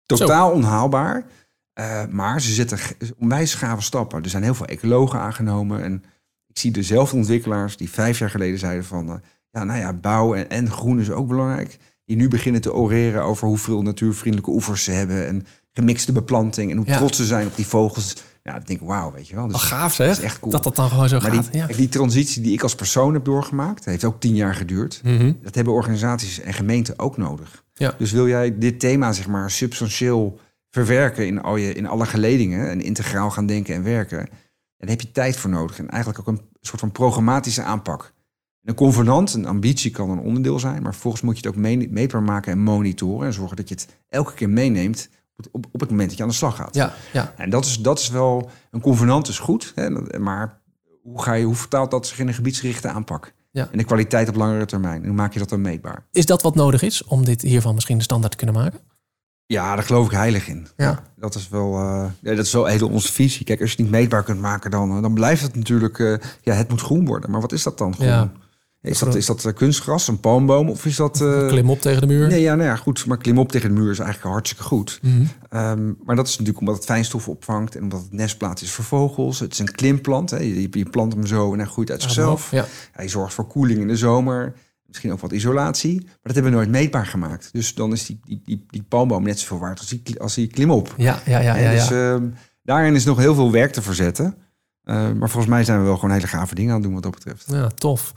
Totaal 0.06 0.52
onhaalbaar. 0.52 1.26
eh, 1.74 2.06
maar 2.10 2.42
ze 2.42 2.54
zetten 2.54 2.80
onwijs 3.18 3.54
gave 3.54 3.82
stappen. 3.82 4.24
Er 4.24 4.30
zijn 4.30 4.44
heel 4.44 4.54
veel 4.54 4.66
ecologen 4.66 5.20
aangenomen. 5.20 5.84
En 5.84 6.04
ik 6.48 6.60
zie 6.60 6.72
dezelfde 6.72 7.16
ontwikkelaars 7.18 7.78
die 7.78 7.90
vijf 7.90 8.20
jaar 8.20 8.30
geleden 8.30 8.60
zeiden 8.60 8.86
van... 8.86 9.10
eh, 9.10 9.16
ja, 9.52 9.64
nou 9.64 9.80
ja, 9.80 9.94
bouw 9.94 10.34
en, 10.36 10.50
en 10.50 10.72
groen 10.72 11.00
is 11.00 11.12
ook 11.12 11.28
belangrijk. 11.28 11.78
Die 12.06 12.16
nu 12.16 12.28
beginnen 12.28 12.62
te 12.62 12.74
oreren 12.74 13.24
over 13.24 13.48
hoeveel 13.48 13.82
natuurvriendelijke 13.82 14.52
oevers 14.52 14.84
ze 14.84 14.92
hebben... 14.92 15.28
en 15.28 15.46
gemixte 15.76 16.12
beplanting 16.12 16.72
en 16.72 16.78
hoe 16.78 16.86
Ja. 16.88 16.98
trots 16.98 17.18
ze 17.18 17.26
zijn 17.26 17.48
op 17.48 17.56
die 17.56 17.68
vogels. 17.68 18.16
Ja, 18.44 18.56
ik 18.56 18.68
denk 18.68 18.80
wauw, 18.82 19.12
weet 19.12 19.28
je 19.28 19.36
wel. 19.36 19.48
Dus 19.48 19.62
gaaf 19.62 19.96
dat 19.96 20.08
zeg, 20.08 20.18
is 20.18 20.24
echt 20.24 20.40
cool. 20.40 20.52
dat 20.52 20.64
dat 20.64 20.76
dan 20.76 20.90
gewoon 20.90 21.10
zo 21.10 21.20
maar 21.20 21.32
gaat. 21.32 21.52
die, 21.52 21.62
ja. 21.62 21.68
die 21.68 21.90
transitie 21.90 22.42
die 22.42 22.54
ik 22.54 22.62
als 22.64 22.76
persoon 22.76 23.14
heb 23.14 23.26
doorgemaakt... 23.26 23.86
heeft 23.86 24.04
ook 24.04 24.20
tien 24.20 24.36
jaar 24.36 24.56
geduurd. 24.56 25.02
Mhm. 25.04 25.34
Dat 25.42 25.56
hebben 25.56 25.74
organisaties 25.74 26.40
en 26.40 26.54
gemeenten 26.54 27.00
ook 27.00 27.18
nodig. 27.18 27.64
Ja. 27.74 27.96
Dus 27.98 28.12
wil 28.12 28.28
jij 28.28 28.58
dit 28.58 28.80
thema 28.80 29.12
zeg 29.14 29.28
maar 29.28 29.52
substantieel 29.52 30.40
verwerken 30.70 31.28
in, 31.28 31.42
al 31.42 31.56
je, 31.56 31.74
in 31.74 31.88
alle 31.88 32.06
geledingen 32.06 32.70
en 32.70 32.82
integraal 32.82 33.32
gaan 33.32 33.46
denken 33.46 33.76
en 33.76 33.84
werken, 33.84 34.30
dan 34.78 34.90
heb 34.90 35.02
je 35.02 35.12
tijd 35.12 35.38
voor 35.38 35.50
nodig 35.50 35.80
en 35.80 35.90
eigenlijk 35.90 36.20
ook 36.20 36.28
een 36.38 36.42
soort 36.62 36.80
van 36.80 36.92
programmatische 36.92 37.64
aanpak. 37.64 38.14
Een 38.64 38.76
convenant, 38.76 39.34
een 39.34 39.46
ambitie 39.46 39.92
kan 39.92 40.10
een 40.10 40.20
onderdeel 40.20 40.60
zijn, 40.60 40.82
maar 40.82 40.92
vervolgens 40.92 41.24
moet 41.24 41.40
je 41.40 41.48
het 41.48 41.56
ook 41.56 41.62
mee- 41.62 41.90
meetbaar 41.92 42.24
maken 42.24 42.52
en 42.52 42.60
monitoren 42.60 43.28
en 43.28 43.34
zorgen 43.34 43.56
dat 43.56 43.70
je 43.70 43.76
het 43.76 43.88
elke 44.10 44.34
keer 44.34 44.50
meeneemt 44.50 45.10
op, 45.38 45.44
het- 45.44 45.50
op, 45.54 45.66
op 45.72 45.80
het 45.80 45.90
moment 45.90 46.08
dat 46.10 46.18
je 46.18 46.24
aan 46.24 46.30
de 46.30 46.36
slag 46.36 46.56
gaat. 46.56 46.76
Ja, 46.76 46.94
ja. 47.14 47.34
En 47.38 47.50
dat 47.50 47.66
is, 47.66 47.78
dat 47.82 48.00
is 48.00 48.10
wel, 48.10 48.50
een 48.72 48.82
convenant 48.82 49.28
is 49.28 49.40
goed, 49.40 49.72
hè, 49.76 49.90
maar 50.20 50.62
hoe, 51.04 51.22
ga 51.22 51.34
je, 51.34 51.46
hoe 51.46 51.56
vertaalt 51.56 51.92
dat 51.92 52.08
zich 52.08 52.20
in 52.20 52.28
een 52.28 52.34
gebiedsgerichte 52.34 52.88
aanpak? 52.88 53.34
Ja. 53.52 53.68
En 53.72 53.78
de 53.78 53.84
kwaliteit 53.84 54.30
op 54.30 54.36
langere 54.36 54.66
termijn. 54.66 55.02
En 55.02 55.08
hoe 55.08 55.16
maak 55.16 55.34
je 55.34 55.40
dat 55.40 55.50
dan 55.50 55.62
meetbaar? 55.62 56.06
Is 56.12 56.26
dat 56.26 56.42
wat 56.42 56.56
nodig 56.56 56.82
is 56.82 57.04
om 57.04 57.26
dit 57.26 57.42
hiervan 57.42 57.74
misschien 57.74 57.98
de 57.98 58.04
standaard 58.04 58.32
te 58.32 58.38
kunnen 58.38 58.56
maken? 58.56 58.80
Ja, 59.46 59.76
daar 59.76 59.84
geloof 59.84 60.06
ik 60.06 60.12
heilig 60.12 60.48
in. 60.48 60.68
Ja. 60.78 61.04
Dat 61.16 61.36
is 61.36 61.50
wel, 61.50 61.74
eh, 61.78 62.06
ja, 62.22 62.36
dat 62.36 62.46
is 62.46 62.54
wel 62.54 62.66
hele 62.66 62.88
onze 62.88 63.12
visie. 63.12 63.46
Kijk, 63.46 63.62
als 63.62 63.70
je 63.70 63.76
het 63.76 63.86
niet 63.86 63.94
meetbaar 63.96 64.24
kunt 64.24 64.40
maken, 64.42 64.72
dan, 64.72 64.96
eh, 64.96 65.02
dan 65.02 65.14
blijft 65.14 65.42
het 65.42 65.56
natuurlijk, 65.56 66.00
eh, 66.00 66.16
ja, 66.42 66.54
het 66.54 66.70
moet 66.70 66.82
groen 66.82 67.06
worden. 67.06 67.32
Maar 67.32 67.42
wat 67.42 67.52
is 67.52 67.64
dat 67.64 67.78
dan 67.78 67.94
groen? 67.94 68.08
Ja. 68.08 68.32
Is 68.86 69.00
dat, 69.00 69.16
is 69.16 69.26
dat 69.26 69.46
eh, 69.46 69.54
kunstgras, 69.54 70.08
een 70.08 70.20
palmboom 70.20 70.70
of 70.70 70.86
is 70.86 70.96
dat... 70.96 71.22
eh, 71.22 71.48
Klim 71.48 71.70
op 71.70 71.82
tegen 71.82 72.02
de 72.02 72.08
muur. 72.08 72.28
Nee, 72.28 72.42
ja, 72.42 72.56
nou 72.56 72.68
ja, 72.70 72.76
goed. 72.76 73.06
Maar 73.06 73.18
klim 73.18 73.38
op 73.38 73.52
tegen 73.52 73.76
de 73.76 73.82
muur 73.82 73.92
is 73.92 74.00
eigenlijk 74.00 74.32
hartstikke 74.34 74.64
goed. 74.64 75.00
Mhm. 75.02 75.24
Ehm, 75.50 75.92
maar 76.06 76.16
dat 76.16 76.26
is 76.28 76.32
natuurlijk 76.32 76.60
omdat 76.60 76.76
het 76.76 76.86
fijnstof 76.86 77.28
opvangt 77.30 77.76
en 77.76 77.84
omdat 77.84 78.02
het 78.02 78.12
nestplaats 78.12 78.62
is 78.62 78.72
voor 78.72 78.86
vogels. 78.86 79.40
Het 79.40 79.52
is 79.52 79.60
een 79.60 79.72
klimplant. 79.72 80.30
Hè. 80.30 80.38
Je, 80.38 80.68
je 80.72 80.90
plant 80.90 81.14
hem 81.14 81.26
zo 81.26 81.54
en 81.54 81.60
hij 81.60 81.68
groeit 81.68 81.92
uit 81.92 82.02
zichzelf. 82.02 82.52
Ja. 82.52 82.66
Hij 82.92 83.08
zorgt 83.10 83.34
voor 83.34 83.48
koeling 83.48 83.80
in 83.80 83.88
de 83.88 83.96
zomer. 83.98 84.54
Misschien 84.88 85.12
ook 85.12 85.20
wat 85.20 85.32
isolatie. 85.32 86.02
Maar 86.04 86.16
dat 86.22 86.34
hebben 86.34 86.52
we 86.52 86.58
nooit 86.58 86.70
meetbaar 86.70 87.06
gemaakt. 87.06 87.50
Dus 87.52 87.74
dan 87.74 87.92
is 87.92 88.06
die, 88.06 88.20
die, 88.26 88.42
die, 88.46 88.66
die 88.70 88.84
palmboom 88.84 89.24
net 89.24 89.40
zoveel 89.40 89.60
waard 89.60 89.80
als 89.80 89.88
die, 89.88 90.20
als 90.22 90.34
die 90.34 90.48
klimop. 90.48 90.94
Ja, 90.98 91.22
ja, 91.26 91.40
ja, 91.40 91.56
ja. 91.56 91.70
Ja. 91.70 91.80
Dus 91.80 91.92
ehm, 91.92 92.24
daarin 92.64 92.96
is 92.96 93.06
nog 93.06 93.18
heel 93.18 93.36
veel 93.36 93.52
werk 93.52 93.72
te 93.72 93.82
verzetten. 93.82 94.36
Eh, 94.84 94.96
maar 94.96 95.30
volgens 95.30 95.48
mij 95.54 95.64
zijn 95.64 95.80
we 95.80 95.86
wel 95.86 95.96
gewoon 95.96 96.12
hele 96.16 96.28
gave 96.28 96.56
dingen 96.56 96.70
aan 96.70 96.76
het 96.76 96.84
doen 96.86 96.94
wat 96.94 97.04
dat 97.04 97.12
betreft. 97.16 97.46
Ja, 97.48 97.68
tof. 97.68 98.14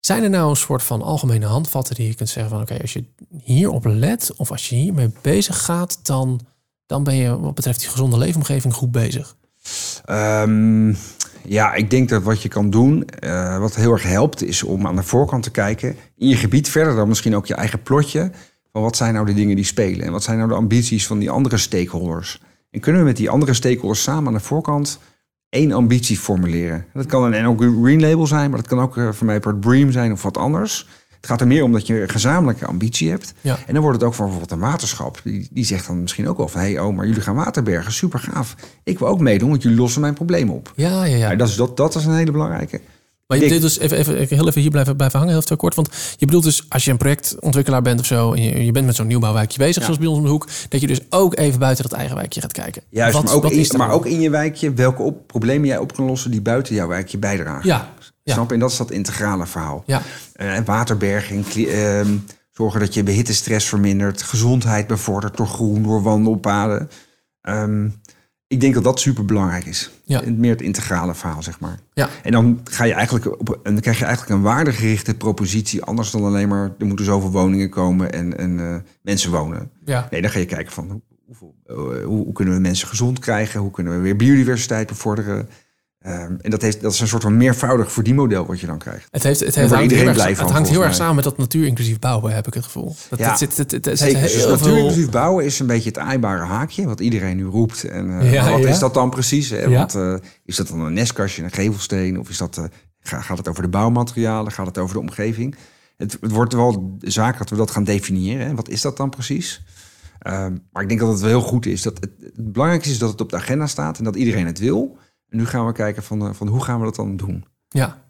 Zijn 0.00 0.22
er 0.22 0.30
nou 0.30 0.50
een 0.50 0.56
soort 0.56 0.82
van 0.82 1.02
algemene 1.02 1.46
handvatten 1.46 1.94
die 1.94 2.06
je 2.06 2.14
kunt 2.14 2.28
zeggen 2.28 2.52
van 2.52 2.62
oké, 2.62 2.80
als 2.80 2.92
je 2.92 3.04
hierop 3.42 3.84
let 3.84 4.32
of 4.36 4.50
als 4.50 4.68
je 4.68 4.76
hiermee 4.76 5.10
bezig 5.20 5.64
gaat, 5.64 5.98
dan, 6.02 6.40
dan 6.86 7.04
ben 7.04 7.14
je 7.14 7.40
wat 7.40 7.54
betreft 7.54 7.80
die 7.80 7.88
gezonde 7.88 8.18
leefomgeving 8.18 8.74
goed 8.74 8.92
bezig. 8.92 9.36
Ehm, 10.04 10.94
ja, 11.44 11.74
ik 11.74 11.90
denk 11.90 12.08
dat 12.08 12.22
wat 12.22 12.42
je 12.42 12.48
kan 12.48 12.70
doen, 12.70 13.04
eh, 13.04 13.58
wat 13.58 13.74
heel 13.74 13.92
erg 13.92 14.02
helpt, 14.02 14.42
is 14.42 14.62
om 14.62 14.86
aan 14.86 14.96
de 14.96 15.02
voorkant 15.02 15.42
te 15.42 15.50
kijken 15.50 15.96
in 16.16 16.28
je 16.28 16.36
gebied 16.36 16.68
verder 16.68 16.94
dan 16.94 17.08
misschien 17.08 17.36
ook 17.36 17.46
je 17.46 17.54
eigen 17.54 17.82
plotje. 17.82 18.30
Van 18.72 18.82
wat 18.82 18.96
zijn 18.96 19.14
nou 19.14 19.26
de 19.26 19.34
dingen 19.34 19.56
die 19.56 19.64
spelen 19.64 20.06
en 20.06 20.12
wat 20.12 20.22
zijn 20.22 20.36
nou 20.36 20.48
de 20.48 20.54
ambities 20.56 21.06
van 21.06 21.18
die 21.18 21.30
andere 21.30 21.56
stakeholders? 21.56 22.40
En 22.70 22.80
kunnen 22.80 23.00
we 23.00 23.06
met 23.06 23.16
die 23.16 23.30
andere 23.30 23.54
stakeholders 23.54 24.02
samen 24.02 24.26
aan 24.26 24.38
de 24.38 24.44
voorkant 24.44 24.98
één 25.50 25.72
ambitie 25.72 26.18
formuleren? 26.18 26.84
Dat 26.92 27.06
kan 27.06 27.32
een 27.32 27.44
NL 27.44 27.56
Green 27.82 28.00
Label 28.00 28.26
zijn, 28.26 28.50
maar 28.50 28.58
dat 28.58 28.68
kan 28.68 28.80
ook 28.80 28.96
eh, 28.96 29.08
voor 29.12 29.26
mij 29.26 29.40
part 29.40 29.60
Bream 29.60 29.92
zijn 29.92 30.12
of 30.12 30.22
wat 30.22 30.36
anders. 30.36 30.86
Het 31.16 31.26
gaat 31.26 31.40
er 31.40 31.46
meer 31.46 31.62
om 31.62 31.72
dat 31.72 31.86
je 31.86 32.02
een 32.02 32.08
gezamenlijke 32.08 32.66
ambitie 32.66 33.10
hebt. 33.10 33.34
Ja. 33.40 33.58
En 33.66 33.72
dan 33.72 33.82
wordt 33.82 33.98
het 33.98 34.08
ook 34.08 34.14
voor 34.14 34.24
bijvoorbeeld 34.24 34.60
een 34.60 34.68
waterschap. 34.68 35.20
Die, 35.24 35.48
die 35.50 35.64
zegt 35.64 35.86
dan 35.86 36.00
misschien 36.00 36.28
ook 36.28 36.36
wel 36.36 36.48
van... 36.48 36.60
hé, 36.60 36.72
hey, 36.72 36.80
oh, 36.80 36.96
maar 36.96 37.06
jullie 37.06 37.20
gaan 37.20 37.34
waterbergen, 37.34 37.92
super 37.92 38.18
gaaf. 38.18 38.54
Ik 38.84 38.98
wil 38.98 39.08
ook 39.08 39.20
meedoen, 39.20 39.50
want 39.50 39.62
jullie 39.62 39.78
lossen 39.78 40.00
mijn 40.00 40.14
probleem 40.14 40.50
op. 40.50 40.72
Ja, 40.76 41.04
ja, 41.04 41.16
ja. 41.16 41.30
Ja, 41.30 41.36
dat, 41.36 41.48
is, 41.48 41.56
dat, 41.56 41.76
dat 41.76 41.94
is 41.94 42.04
een 42.04 42.14
hele 42.14 42.30
belangrijke. 42.30 42.80
Maar 43.28 43.38
je 43.38 43.48
dit 43.48 43.60
dus 43.60 43.78
even, 43.78 43.98
even, 43.98 44.36
heel 44.36 44.48
even 44.48 44.60
hier 44.60 44.70
blijven, 44.70 44.96
blijven 44.96 45.18
hangen, 45.18 45.34
heel 45.34 45.42
even 45.44 45.56
kort. 45.56 45.74
Want 45.74 45.88
je 46.16 46.26
bedoelt 46.26 46.44
dus, 46.44 46.64
als 46.68 46.84
je 46.84 46.90
een 46.90 46.96
projectontwikkelaar 46.96 47.82
bent 47.82 48.00
of 48.00 48.06
zo... 48.06 48.32
en 48.32 48.42
je, 48.42 48.64
je 48.64 48.72
bent 48.72 48.86
met 48.86 48.94
zo'n 48.94 49.06
nieuwbouwwijkje 49.06 49.58
bezig, 49.58 49.82
zoals 49.82 49.98
bij 49.98 50.06
ons 50.08 50.18
om 50.18 50.24
de 50.24 50.30
hoek... 50.30 50.48
dat 50.68 50.80
je 50.80 50.86
dus 50.86 51.00
ook 51.10 51.36
even 51.36 51.58
buiten 51.58 51.88
dat 51.88 51.92
eigen 51.92 52.16
wijkje 52.16 52.40
gaat 52.40 52.52
kijken. 52.52 52.82
Juist, 52.90 53.14
Wat- 53.14 53.24
maar, 53.24 53.34
ook 53.34 53.50
in, 53.50 53.76
maar 53.76 53.90
ook 53.90 54.06
in 54.06 54.20
je 54.20 54.30
wijkje... 54.30 54.72
welke 54.72 55.02
op, 55.02 55.26
problemen 55.26 55.68
jij 55.68 55.78
op 55.78 55.94
kan 55.94 56.04
lossen 56.04 56.30
die 56.30 56.40
buiten 56.42 56.74
jouw 56.74 56.86
wijkje 56.88 57.18
bijdragen. 57.18 57.68
Ja, 57.68 57.94
ja. 58.22 58.32
Snap 58.32 58.48
je? 58.48 58.54
En 58.54 58.60
dat 58.60 58.70
is 58.70 58.76
dat 58.76 58.90
integrale 58.90 59.46
verhaal. 59.46 59.82
ja. 59.86 60.02
Eh, 60.32 60.58
waterberging, 60.64 61.46
ehm, 61.46 62.16
zorgen 62.52 62.80
dat 62.80 62.94
je 62.94 63.02
behittestress 63.02 63.66
vermindert... 63.66 64.22
gezondheid 64.22 64.86
bevordert 64.86 65.36
door 65.36 65.46
groen, 65.46 65.82
door 65.82 66.02
wandelpaden. 66.02 66.90
Ehm, 67.40 67.88
ik 68.48 68.60
denk 68.60 68.74
dat 68.74 68.84
dat 68.84 69.00
super 69.00 69.24
belangrijk 69.24 69.64
is. 69.64 69.90
Ja. 70.04 70.22
Meer 70.26 70.50
het 70.50 70.62
integrale 70.62 71.14
verhaal, 71.14 71.42
zeg 71.42 71.60
maar. 71.60 71.78
Ja. 71.94 72.08
En 72.22 72.32
dan, 72.32 72.60
ga 72.64 72.84
je 72.84 72.92
eigenlijk 72.92 73.40
op, 73.40 73.60
en 73.62 73.72
dan 73.72 73.80
krijg 73.80 73.98
je 73.98 74.04
eigenlijk 74.04 74.34
een 74.34 74.42
waardegerichte 74.42 75.14
propositie... 75.14 75.82
anders 75.82 76.10
dan 76.10 76.24
alleen 76.24 76.48
maar 76.48 76.74
er 76.78 76.86
moeten 76.86 77.04
zoveel 77.04 77.30
woningen 77.30 77.70
komen 77.70 78.12
en, 78.12 78.38
en 78.38 78.60
eh, 78.60 78.76
mensen 79.02 79.30
wonen. 79.30 79.70
ja. 79.84 80.08
Nee, 80.10 80.22
dan 80.22 80.30
ga 80.30 80.38
je 80.38 80.44
kijken 80.44 80.72
van 80.72 81.02
hoeveel, 81.26 81.54
eh, 81.66 81.76
hoe, 81.76 82.24
hoe 82.24 82.32
kunnen 82.32 82.54
we 82.54 82.60
mensen 82.60 82.88
gezond 82.88 83.18
krijgen? 83.18 83.60
Hoe 83.60 83.70
kunnen 83.70 83.92
we 83.92 83.98
weer 83.98 84.16
biodiversiteit 84.16 84.86
bevorderen? 84.86 85.48
Ehm, 85.98 86.34
en 86.40 86.50
dat, 86.50 86.62
heeft, 86.62 86.80
dat 86.80 86.92
is 86.92 87.00
een 87.00 87.08
soort 87.08 87.22
van 87.22 87.36
meervoudig 87.36 87.92
verdienmodel 87.92 88.46
wat 88.46 88.60
je 88.60 88.66
dan 88.66 88.78
krijgt. 88.78 89.08
Het, 89.10 89.22
heeft, 89.22 89.40
het, 89.40 89.54
heeft, 89.54 89.68
hangt 89.68 89.82
iedereen 89.82 89.98
heel 90.04 90.08
erg, 90.08 90.16
blij 90.16 90.28
het 90.28 90.38
van, 90.38 90.50
hangt 90.52 90.68
heel 90.68 90.84
erg 90.84 90.94
samen 90.94 91.14
met 91.14 91.24
dat 91.24 91.38
natuur-inclusief 91.38 91.98
bouwen, 91.98 92.34
heb 92.34 92.46
ik 92.46 92.54
het 92.54 92.64
gevoel. 92.64 92.96
Dat, 93.10 93.18
Ja. 93.18 93.28
dat 93.28 93.38
zit, 93.38 93.84
Dus 93.84 94.00
heel 94.00 94.18
veel- 94.28 94.50
natuurinclusief 94.50 95.10
bouwen 95.10 95.44
is 95.44 95.58
een 95.58 95.66
beetje 95.66 95.88
het 95.88 95.98
aaibare 95.98 96.44
haakje, 96.44 96.86
wat 96.86 97.00
iedereen 97.00 97.36
nu 97.36 97.44
roept. 97.44 97.84
En 97.84 98.18
eh, 98.20 98.32
Ja, 98.32 98.50
wat 98.50 98.62
ja. 98.62 98.68
is 98.68 98.78
dat 98.78 98.94
dan 98.94 99.10
precies? 99.10 99.50
Hè? 99.50 99.70
Want, 99.70 99.94
eh, 99.94 100.14
is 100.44 100.56
dat 100.56 100.68
dan 100.68 100.80
een 100.80 100.92
nestkastje, 100.92 101.42
een 101.42 101.50
gevelsteen? 101.50 102.18
Of 102.18 102.28
is 102.28 102.38
dat, 102.38 102.56
eh, 102.56 102.64
ga- 103.00 103.20
gaat 103.20 103.38
het 103.38 103.48
over 103.48 103.62
de 103.62 103.68
bouwmaterialen? 103.68 104.52
Gaat 104.52 104.66
het 104.66 104.78
over 104.78 104.94
de 104.94 105.00
omgeving? 105.00 105.54
Het, 105.96 106.16
het 106.20 106.30
wordt 106.32 106.52
wel 106.52 106.94
de 106.98 107.10
zaak 107.10 107.38
dat 107.38 107.50
we 107.50 107.56
dat 107.56 107.70
gaan 107.70 107.84
definiëren. 107.84 108.46
Hè? 108.46 108.54
Wat 108.54 108.68
is 108.68 108.80
dat 108.80 108.96
dan 108.96 109.10
precies? 109.10 109.62
Ehm, 110.18 110.56
maar 110.72 110.82
ik 110.82 110.88
denk 110.88 111.00
dat 111.00 111.08
het 111.08 111.20
wel 111.20 111.28
heel 111.28 111.40
goed 111.40 111.66
is. 111.66 111.82
Dat 111.82 111.96
het, 112.00 112.10
het 112.34 112.52
belangrijkste 112.52 112.92
is 112.92 112.98
dat 112.98 113.10
het 113.10 113.20
op 113.20 113.30
de 113.30 113.36
agenda 113.36 113.66
staat 113.66 113.98
en 113.98 114.04
dat 114.04 114.16
iedereen 114.16 114.46
het 114.46 114.58
wil. 114.58 114.96
En 115.28 115.36
nu 115.36 115.46
gaan 115.46 115.66
we 115.66 115.72
kijken 115.72 116.02
van, 116.02 116.26
eh, 116.26 116.32
van 116.32 116.48
hoe 116.48 116.64
gaan 116.64 116.78
we 116.78 116.84
dat 116.84 116.94
dan 116.94 117.16
doen? 117.16 117.44
Ja. 117.68 118.02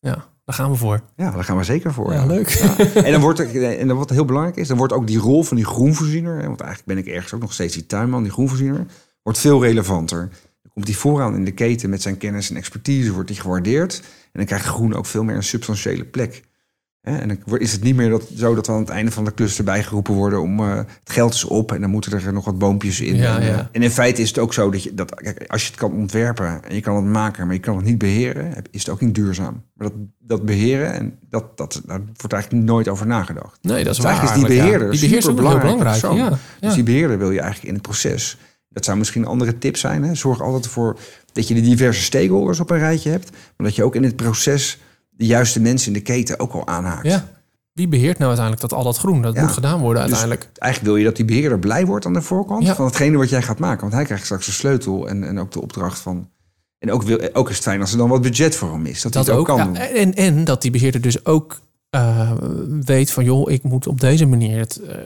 ja, 0.00 0.26
daar 0.44 0.54
gaan 0.54 0.70
we 0.70 0.76
voor. 0.76 1.00
Ja, 1.16 1.30
daar 1.30 1.44
gaan 1.44 1.56
we 1.56 1.64
zeker 1.64 1.92
voor. 1.92 2.12
Ja, 2.12 2.26
leuk. 2.26 2.48
En 2.94 3.12
dan 3.12 3.20
wordt 3.20 3.38
er, 3.38 3.78
en 3.78 3.88
dan 3.88 3.96
wat 3.96 4.10
heel 4.10 4.24
belangrijk 4.24 4.56
is, 4.56 4.68
dan 4.68 4.76
wordt 4.76 4.92
ook 4.92 5.06
die 5.06 5.18
rol 5.18 5.42
van 5.42 5.56
die 5.56 5.66
groenvoorziener, 5.66 6.40
hè, 6.40 6.46
want 6.46 6.60
eigenlijk 6.60 6.94
ben 6.94 6.98
ik 6.98 7.14
ergens 7.14 7.32
ook 7.32 7.40
nog 7.40 7.52
steeds 7.52 7.74
die 7.74 7.86
tuinman, 7.86 8.22
die 8.22 8.32
groenvoorziener, 8.32 8.86
wordt 9.22 9.38
veel 9.38 9.62
relevanter. 9.64 10.28
Dan 10.62 10.72
komt 10.72 10.86
hij 10.86 10.96
vooraan 10.96 11.34
in 11.34 11.44
de 11.44 11.52
keten 11.52 11.90
met 11.90 12.02
zijn 12.02 12.16
kennis 12.16 12.50
en 12.50 12.56
expertise, 12.56 13.12
wordt 13.12 13.28
hij 13.28 13.38
gewaardeerd. 13.38 13.98
En 14.02 14.30
dan 14.32 14.44
krijgt 14.44 14.66
groen 14.66 14.94
ook 14.94 15.06
veel 15.06 15.24
meer 15.24 15.36
een 15.36 15.42
substantiële 15.42 16.04
plek. 16.04 16.42
En 17.04 17.38
dan 17.46 17.58
is 17.58 17.72
het 17.72 17.82
niet 17.82 17.96
meer 17.96 18.10
dat, 18.10 18.26
zo 18.36 18.54
dat 18.54 18.66
we 18.66 18.72
aan 18.72 18.78
het 18.78 18.88
einde 18.88 19.10
van 19.10 19.24
de 19.24 19.30
klus 19.32 19.58
erbij 19.58 19.82
geroepen 19.82 20.14
worden 20.14 20.40
om 20.40 20.60
eh, 20.60 20.76
het 20.76 20.98
geld 21.04 21.34
is 21.34 21.44
op 21.44 21.72
en 21.72 21.80
dan 21.80 21.90
moeten 21.90 22.12
er 22.12 22.32
nog 22.32 22.44
wat 22.44 22.58
boompjes 22.58 23.00
in. 23.00 23.16
Ja, 23.16 23.36
en, 23.36 23.42
eh, 23.42 23.48
ja. 23.48 23.68
en 23.72 23.82
in 23.82 23.90
feite 23.90 24.22
is 24.22 24.28
het 24.28 24.38
ook 24.38 24.54
zo 24.54 24.70
dat, 24.70 24.82
je, 24.82 24.94
dat 24.94 25.14
kijk, 25.14 25.44
als 25.46 25.62
je 25.62 25.68
het 25.68 25.76
kan 25.76 25.92
ontwerpen 25.92 26.64
en 26.64 26.74
je 26.74 26.80
kan 26.80 26.96
het 26.96 27.04
maken, 27.04 27.46
maar 27.46 27.54
je 27.54 27.60
kan 27.60 27.76
het 27.76 27.84
niet 27.84 27.98
beheren, 27.98 28.52
is 28.70 28.80
het 28.80 28.88
ook 28.88 29.00
niet 29.00 29.14
duurzaam. 29.14 29.62
Maar 29.74 29.88
dat, 29.88 29.96
dat 30.18 30.44
beheren, 30.44 30.92
en 30.92 31.18
dat, 31.28 31.56
dat, 31.56 31.82
daar 31.86 32.00
wordt 32.16 32.32
eigenlijk 32.32 32.64
nooit 32.64 32.88
over 32.88 33.06
nagedacht. 33.06 33.58
Nee, 33.62 33.84
dat 33.84 33.92
is 33.92 33.96
Dus 33.96 34.04
waar. 34.04 34.18
eigenlijk 34.18 34.42
is 34.42 34.48
die 34.48 34.58
beheerder 34.60 34.92
ja. 34.92 35.00
Die 35.00 35.08
beheerder 35.08 35.34
belangrijk. 35.34 35.78
persoon. 35.78 36.16
Ja, 36.16 36.38
Dus 36.60 36.74
die 36.74 36.82
beheerder 36.82 37.18
wil 37.18 37.30
je 37.30 37.40
eigenlijk 37.40 37.68
in 37.68 37.74
het 37.74 37.82
proces. 37.82 38.38
Dat 38.68 38.84
zou 38.84 38.98
misschien 38.98 39.22
een 39.22 39.28
andere 39.28 39.58
tip 39.58 39.76
zijn. 39.76 40.04
Hè? 40.04 40.14
Zorg 40.14 40.40
altijd 40.40 40.64
ervoor 40.64 40.98
dat 41.32 41.48
je 41.48 41.54
de 41.54 41.60
diverse 41.60 42.02
stakeholders 42.02 42.60
op 42.60 42.70
een 42.70 42.78
rijtje 42.78 43.10
hebt. 43.10 43.30
Maar 43.30 43.66
dat 43.66 43.76
je 43.76 43.84
ook 43.84 43.94
in 43.94 44.02
het 44.02 44.16
proces 44.16 44.78
de 45.16 45.26
juiste 45.26 45.60
mensen 45.60 45.86
in 45.86 45.92
de 45.92 46.00
keten 46.02 46.38
ook 46.38 46.52
al 46.52 46.66
aanhaakt. 46.66 47.06
ja. 47.06 47.32
Wie 47.72 47.88
beheert 47.88 48.18
nou 48.18 48.28
uiteindelijk 48.28 48.68
dat 48.70 48.78
al 48.78 48.84
dat 48.84 48.96
groen? 48.98 49.22
Dat 49.22 49.34
Ja. 49.34 49.40
moet 49.42 49.50
gedaan 49.52 49.80
worden 49.80 50.02
Dus 50.02 50.12
uiteindelijk. 50.12 50.58
eigenlijk 50.58 50.92
wil 50.92 51.02
je 51.02 51.08
dat 51.08 51.16
die 51.16 51.24
beheerder 51.24 51.58
blij 51.58 51.86
wordt 51.86 52.06
aan 52.06 52.12
de 52.12 52.22
voorkant 52.22 52.66
Ja. 52.66 52.74
van 52.74 52.84
hetgene 52.84 53.16
wat 53.16 53.28
jij 53.28 53.42
gaat 53.42 53.58
maken. 53.58 53.80
Want 53.80 53.92
hij 53.92 54.04
krijgt 54.04 54.24
straks 54.24 54.46
de 54.46 54.52
sleutel 54.52 55.08
en, 55.08 55.24
en 55.24 55.38
ook 55.38 55.52
de 55.52 55.60
opdracht 55.62 55.98
van. 55.98 56.28
En 56.78 56.90
ook, 56.92 57.02
wil, 57.02 57.28
ook 57.32 57.48
is 57.48 57.54
het 57.54 57.64
fijn 57.64 57.80
als 57.80 57.92
er 57.92 57.98
dan 57.98 58.08
wat 58.08 58.22
budget 58.22 58.56
voor 58.56 58.72
hem 58.72 58.86
is. 58.86 59.02
Dat, 59.02 59.12
dat 59.12 59.26
hij 59.26 59.34
het 59.34 59.40
ook, 59.48 59.56
kan 59.56 59.56
ja, 59.58 59.64
doen. 59.64 59.76
en, 59.76 60.14
en 60.14 60.44
dat 60.44 60.62
die 60.62 60.70
beheerder 60.70 61.00
dus 61.00 61.24
ook 61.26 61.60
eh, 61.94 62.32
weet 62.84 63.10
van... 63.10 63.24
joh, 63.24 63.50
ik 63.50 63.62
moet 63.62 63.86
op 63.86 64.00
deze 64.00 64.26
manier 64.26 64.58
het, 64.58 64.80
eh, 64.80 64.96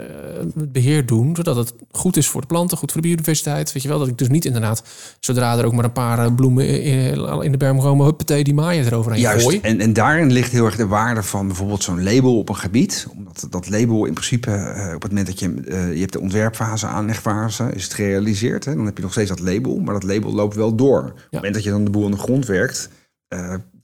het 0.57 0.73
beheer 0.73 1.07
doen... 1.07 1.37
zodat 1.37 1.57
het 1.57 1.75
goed 1.91 2.17
is 2.17 2.29
voor 2.29 2.41
de 2.41 2.47
planten, 2.47 2.77
goed 2.77 2.93
voor 2.93 3.01
de 3.01 3.07
biodiversiteit. 3.07 3.73
Weet 3.73 3.83
je 3.83 3.89
wel, 3.89 3.99
dat 3.99 4.09
ik 4.09 4.19
dus 4.19 4.29
niet 4.29 4.45
inderdaad... 4.45 4.83
zodra 5.21 5.59
er 5.59 5.65
ook 5.65 5.73
maar 5.73 5.85
een 5.85 5.93
paar 5.93 6.19
eh, 6.19 6.35
bloemen 6.35 6.83
in, 6.83 7.43
in 7.43 7.53
de 7.53 7.57
berm 7.57 7.81
komen... 7.81 8.05
huppatee, 8.05 8.45
die 8.45 8.55
maaien 8.55 8.85
eroverheen 8.85 9.21
Juist, 9.21 9.45
gooi. 9.45 9.61
en, 9.61 9.81
en 9.81 9.93
daarin 9.93 10.33
ligt 10.33 10.53
heel 10.53 10.65
erg 10.65 10.77
de 10.77 10.87
waarde 10.87 11.23
van 11.23 11.47
bijvoorbeeld 11.47 11.83
zo'n 11.83 12.03
label 12.03 12.39
op 12.39 12.49
een 12.49 12.57
gebied. 12.57 13.07
Omdat 13.17 13.47
dat 13.51 13.69
label 13.69 14.05
in 14.05 14.13
principe, 14.13 14.51
op 14.95 15.03
het 15.03 15.11
moment 15.11 15.27
dat 15.27 15.41
je, 15.41 15.63
je 15.95 16.01
hebt 16.01 16.13
de 16.13 16.21
ontwerpfase, 16.21 16.87
aanlegfase, 16.87 17.71
is 17.75 17.85
het 17.85 17.95
gerealiseerd. 17.95 18.65
Hè, 18.65 18.75
dan 18.75 18.85
heb 18.85 18.97
je 18.97 19.03
nog 19.03 19.13
steeds 19.13 19.29
dat 19.29 19.41
label, 19.41 19.79
maar 19.79 19.95
dat 19.95 20.03
label 20.03 20.33
loopt 20.33 20.55
wel 20.55 20.75
door. 20.75 21.03
Op 21.03 21.15
het 21.15 21.33
moment 21.33 21.55
dat 21.55 21.65
je 21.65 21.71
dan 21.71 21.85
de 21.85 21.91
boel 21.91 22.05
aan 22.05 22.11
de 22.11 22.17
grond 22.17 22.47
werkt, 22.47 22.89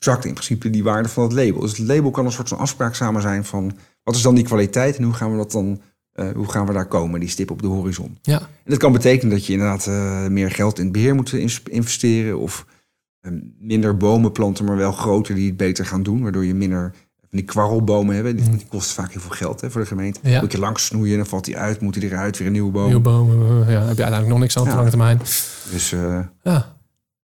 zakt 0.04 0.24
in 0.24 0.32
principe 0.32 0.70
die 0.70 0.84
waarde 0.84 1.08
van 1.08 1.22
het 1.24 1.32
label. 1.32 1.60
Dus 1.60 1.78
het 1.78 1.86
label 1.86 2.10
kan 2.10 2.24
een 2.26 2.32
soort 2.32 2.48
van 2.48 2.58
afspraak 2.58 2.94
samen 2.94 3.22
zijn 3.22 3.44
van 3.44 3.76
wat 4.02 4.14
is 4.14 4.22
dan 4.22 4.34
die 4.34 4.44
kwaliteit 4.44 4.96
en 4.96 5.04
hoe 5.04 5.12
gaan 5.14 5.30
we 5.30 5.36
dat 5.36 5.52
dan, 5.52 5.80
eh, 6.12 6.28
hoe 6.34 6.50
gaan 6.50 6.66
we 6.66 6.72
daar 6.72 6.86
komen, 6.88 7.20
die 7.20 7.28
stip 7.28 7.50
op 7.50 7.62
de 7.62 7.66
horizon. 7.68 8.18
Ja, 8.22 8.38
En 8.40 8.46
dat 8.70 8.78
kan 8.78 8.92
betekenen 8.92 9.30
dat 9.34 9.46
je 9.46 9.52
inderdaad 9.52 9.86
eh, 9.86 10.26
meer 10.26 10.50
geld 10.50 10.78
in 10.78 10.84
het 10.84 10.92
beheer 10.92 11.14
moet 11.14 11.32
ins- 11.32 11.62
investeren. 11.70 12.38
Of 12.38 12.66
eh, 13.20 13.32
minder 13.58 13.96
bomen 13.96 14.32
planten, 14.32 14.64
maar 14.64 14.76
wel 14.76 14.92
groter 14.92 15.34
die 15.34 15.46
het 15.48 15.56
beter 15.56 15.86
gaan 15.86 16.02
doen. 16.02 16.22
Waardoor 16.22 16.44
je 16.44 16.54
minder 16.54 16.92
van 17.20 17.28
die 17.38 17.44
kwarrelbomen 17.44 18.14
hebt. 18.16 18.38
Die, 18.38 18.50
die 18.56 18.66
kosten 18.68 18.94
vaak 18.94 19.12
heel 19.12 19.20
veel 19.20 19.30
geld 19.30 19.60
hè, 19.60 19.70
voor 19.70 19.80
de 19.80 19.86
gemeente. 19.86 20.20
Mhm. 20.22 20.30
Ja. 20.32 20.40
Moet 20.40 20.52
je 20.52 20.58
langs 20.58 20.84
snoeien, 20.84 21.16
dan 21.16 21.26
valt 21.26 21.44
die 21.44 21.56
uit. 21.58 21.80
Moet 21.80 21.94
die 21.94 22.04
eruit, 22.04 22.38
weer 22.38 22.46
een 22.46 22.52
nieuwe 22.52 22.70
boom. 22.70 22.84
nieuwe 22.86 23.00
bomen. 23.00 23.36
eh, 23.66 23.72
Ja, 23.72 23.78
heb 23.78 23.96
je 23.96 24.02
uiteindelijk 24.04 24.28
nog 24.28 24.38
niks 24.38 24.56
aan 24.56 24.62
op 24.62 24.68
Ja. 24.68 24.74
lange 24.76 24.88
termijn. 24.88 25.18
Dus 25.70 25.92
eh, 25.92 26.18
Ja, 26.42 26.76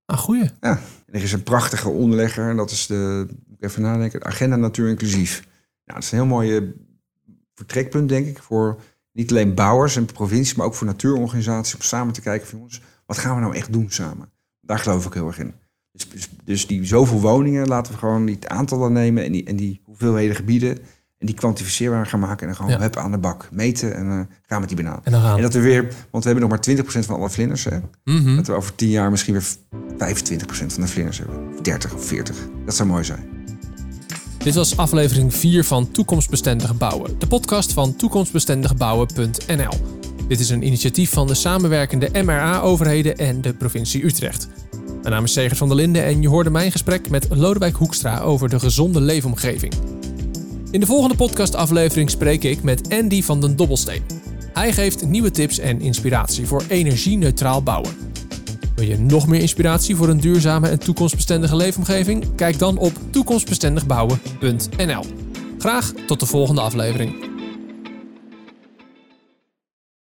ah, 0.06 0.18
goeie. 0.18 0.50
ja, 0.60 0.80
Er 1.10 1.22
is 1.22 1.32
een 1.32 1.42
prachtige 1.42 1.88
onderlegger. 1.88 2.48
En 2.48 2.56
dat 2.56 2.70
is 2.70 2.86
de, 2.86 3.26
even 3.58 3.82
nadenken, 3.82 4.24
Agenda 4.24 4.56
Natuur 4.56 4.88
Inclusief. 4.88 5.40
Nou, 5.84 5.98
dat 5.98 6.02
is 6.02 6.12
een 6.12 6.18
heel 6.18 6.26
mooi 6.26 6.74
vertrekpunt, 7.54 8.08
denk 8.08 8.26
ik, 8.26 8.38
voor 8.38 8.80
niet 9.12 9.30
alleen 9.30 9.54
bouwers 9.54 9.96
en 9.96 10.06
provincies, 10.06 10.54
maar 10.54 10.66
ook 10.66 10.74
voor 10.74 10.86
natuurorganisaties 10.86 11.74
om 11.74 11.80
samen 11.80 12.12
te 12.12 12.20
kijken 12.20 12.46
van 12.48 12.58
jongens, 12.58 12.80
wat 13.06 13.18
gaan 13.18 13.34
we 13.34 13.40
nou 13.40 13.54
echt 13.54 13.72
doen 13.72 13.90
samen? 13.90 14.30
Daar 14.60 14.78
geloof 14.78 15.06
ik 15.06 15.12
heel 15.12 15.26
erg 15.26 15.38
in. 15.38 15.54
Dus, 15.92 16.08
dus, 16.08 16.28
dus 16.44 16.66
die 16.66 16.84
zoveel 16.84 17.20
woningen, 17.20 17.68
laten 17.68 17.92
we 17.92 17.98
gewoon 17.98 18.24
die 18.24 18.48
aantallen 18.48 18.92
nemen 18.92 19.24
en 19.24 19.32
die, 19.32 19.44
en 19.44 19.56
die 19.56 19.80
hoeveelheden 19.84 20.36
gebieden 20.36 20.78
en 21.20 21.26
die 21.26 21.34
kwantificeerbaar 21.34 22.06
gaan 22.06 22.20
maken 22.20 22.40
en 22.40 22.46
dan 22.46 22.56
gewoon 22.56 22.70
Ja. 22.70 22.78
hup 22.80 22.96
aan 22.96 23.10
de 23.10 23.18
bak 23.18 23.48
meten 23.52 23.94
en 23.94 24.10
eh, 24.10 24.36
gaan 24.46 24.60
met 24.60 24.68
die 24.68 24.76
banaan. 24.82 25.00
En 25.02 25.12
dan 25.12 25.20
gaan. 25.20 25.36
En 25.36 25.42
dat 25.42 25.52
we 25.52 25.60
weer, 25.60 25.82
want 26.10 26.24
we 26.24 26.30
hebben 26.30 26.40
nog 26.40 26.50
maar 26.50 26.60
20% 26.60 27.06
van 27.06 27.16
alle 27.16 27.30
vlinders. 27.30 27.64
Hè? 27.64 27.78
Mhm. 28.04 28.36
Dat 28.36 28.46
we 28.46 28.52
over 28.52 28.74
10 28.74 28.88
jaar 28.88 29.10
misschien 29.10 29.32
weer 29.32 29.44
25% 29.98 30.72
van 30.72 30.82
de 30.82 30.88
vlinders 30.88 31.18
hebben. 31.18 31.36
Of 31.54 31.60
30 31.60 31.94
of 31.94 32.04
40. 32.04 32.36
Dat 32.64 32.74
zou 32.74 32.88
mooi 32.88 33.04
zijn. 33.04 33.24
Dit 34.38 34.54
was 34.54 34.76
aflevering 34.76 35.34
4 35.34 35.64
van 35.64 35.90
Toekomstbestendig 35.90 36.76
Bouwen, 36.76 37.18
de 37.18 37.26
podcast 37.26 37.72
van 37.72 37.96
toekomstbestendigbouwen.nl. 37.96 39.80
Dit 40.28 40.40
is 40.40 40.50
een 40.50 40.66
initiatief 40.66 41.10
van 41.12 41.26
de 41.26 41.34
samenwerkende 41.34 42.10
MRA-overheden 42.24 43.16
en 43.16 43.40
de 43.40 43.54
provincie 43.54 44.04
Utrecht. 44.04 44.48
Mijn 45.00 45.12
naam 45.14 45.24
is 45.24 45.32
Segert 45.32 45.58
van 45.58 45.68
der 45.68 45.76
Linden 45.76 46.04
en 46.04 46.22
je 46.22 46.28
hoorde 46.28 46.50
mijn 46.50 46.70
gesprek 46.72 47.10
met 47.10 47.26
Lodewijk 47.30 47.76
Hoekstra 47.76 48.18
over 48.20 48.48
de 48.48 48.60
gezonde 48.60 49.00
leefomgeving. 49.00 49.72
In 50.70 50.80
de 50.80 50.86
volgende 50.86 51.16
podcastaflevering 51.16 52.10
spreek 52.10 52.44
ik 52.44 52.62
met 52.62 52.92
Andy 52.92 53.22
van 53.22 53.40
den 53.40 53.56
Dobbelsteen. 53.56 54.02
Hij 54.52 54.72
geeft 54.72 55.06
nieuwe 55.06 55.30
tips 55.30 55.58
en 55.58 55.80
inspiratie 55.80 56.46
voor 56.46 56.62
energie-neutraal 56.68 57.62
bouwen. 57.62 57.92
Wil 58.74 58.86
je 58.86 58.98
nog 58.98 59.26
meer 59.26 59.40
inspiratie 59.40 59.96
voor 59.96 60.08
een 60.08 60.20
duurzame 60.20 60.68
en 60.68 60.78
toekomstbestendige 60.78 61.56
leefomgeving? 61.56 62.34
Kijk 62.34 62.58
dan 62.58 62.78
op 62.78 62.92
toekomstbestendigbouwen.nl. 63.10 65.04
Graag 65.58 65.92
tot 66.06 66.20
de 66.20 66.26
volgende 66.26 66.60
aflevering. 66.60 67.29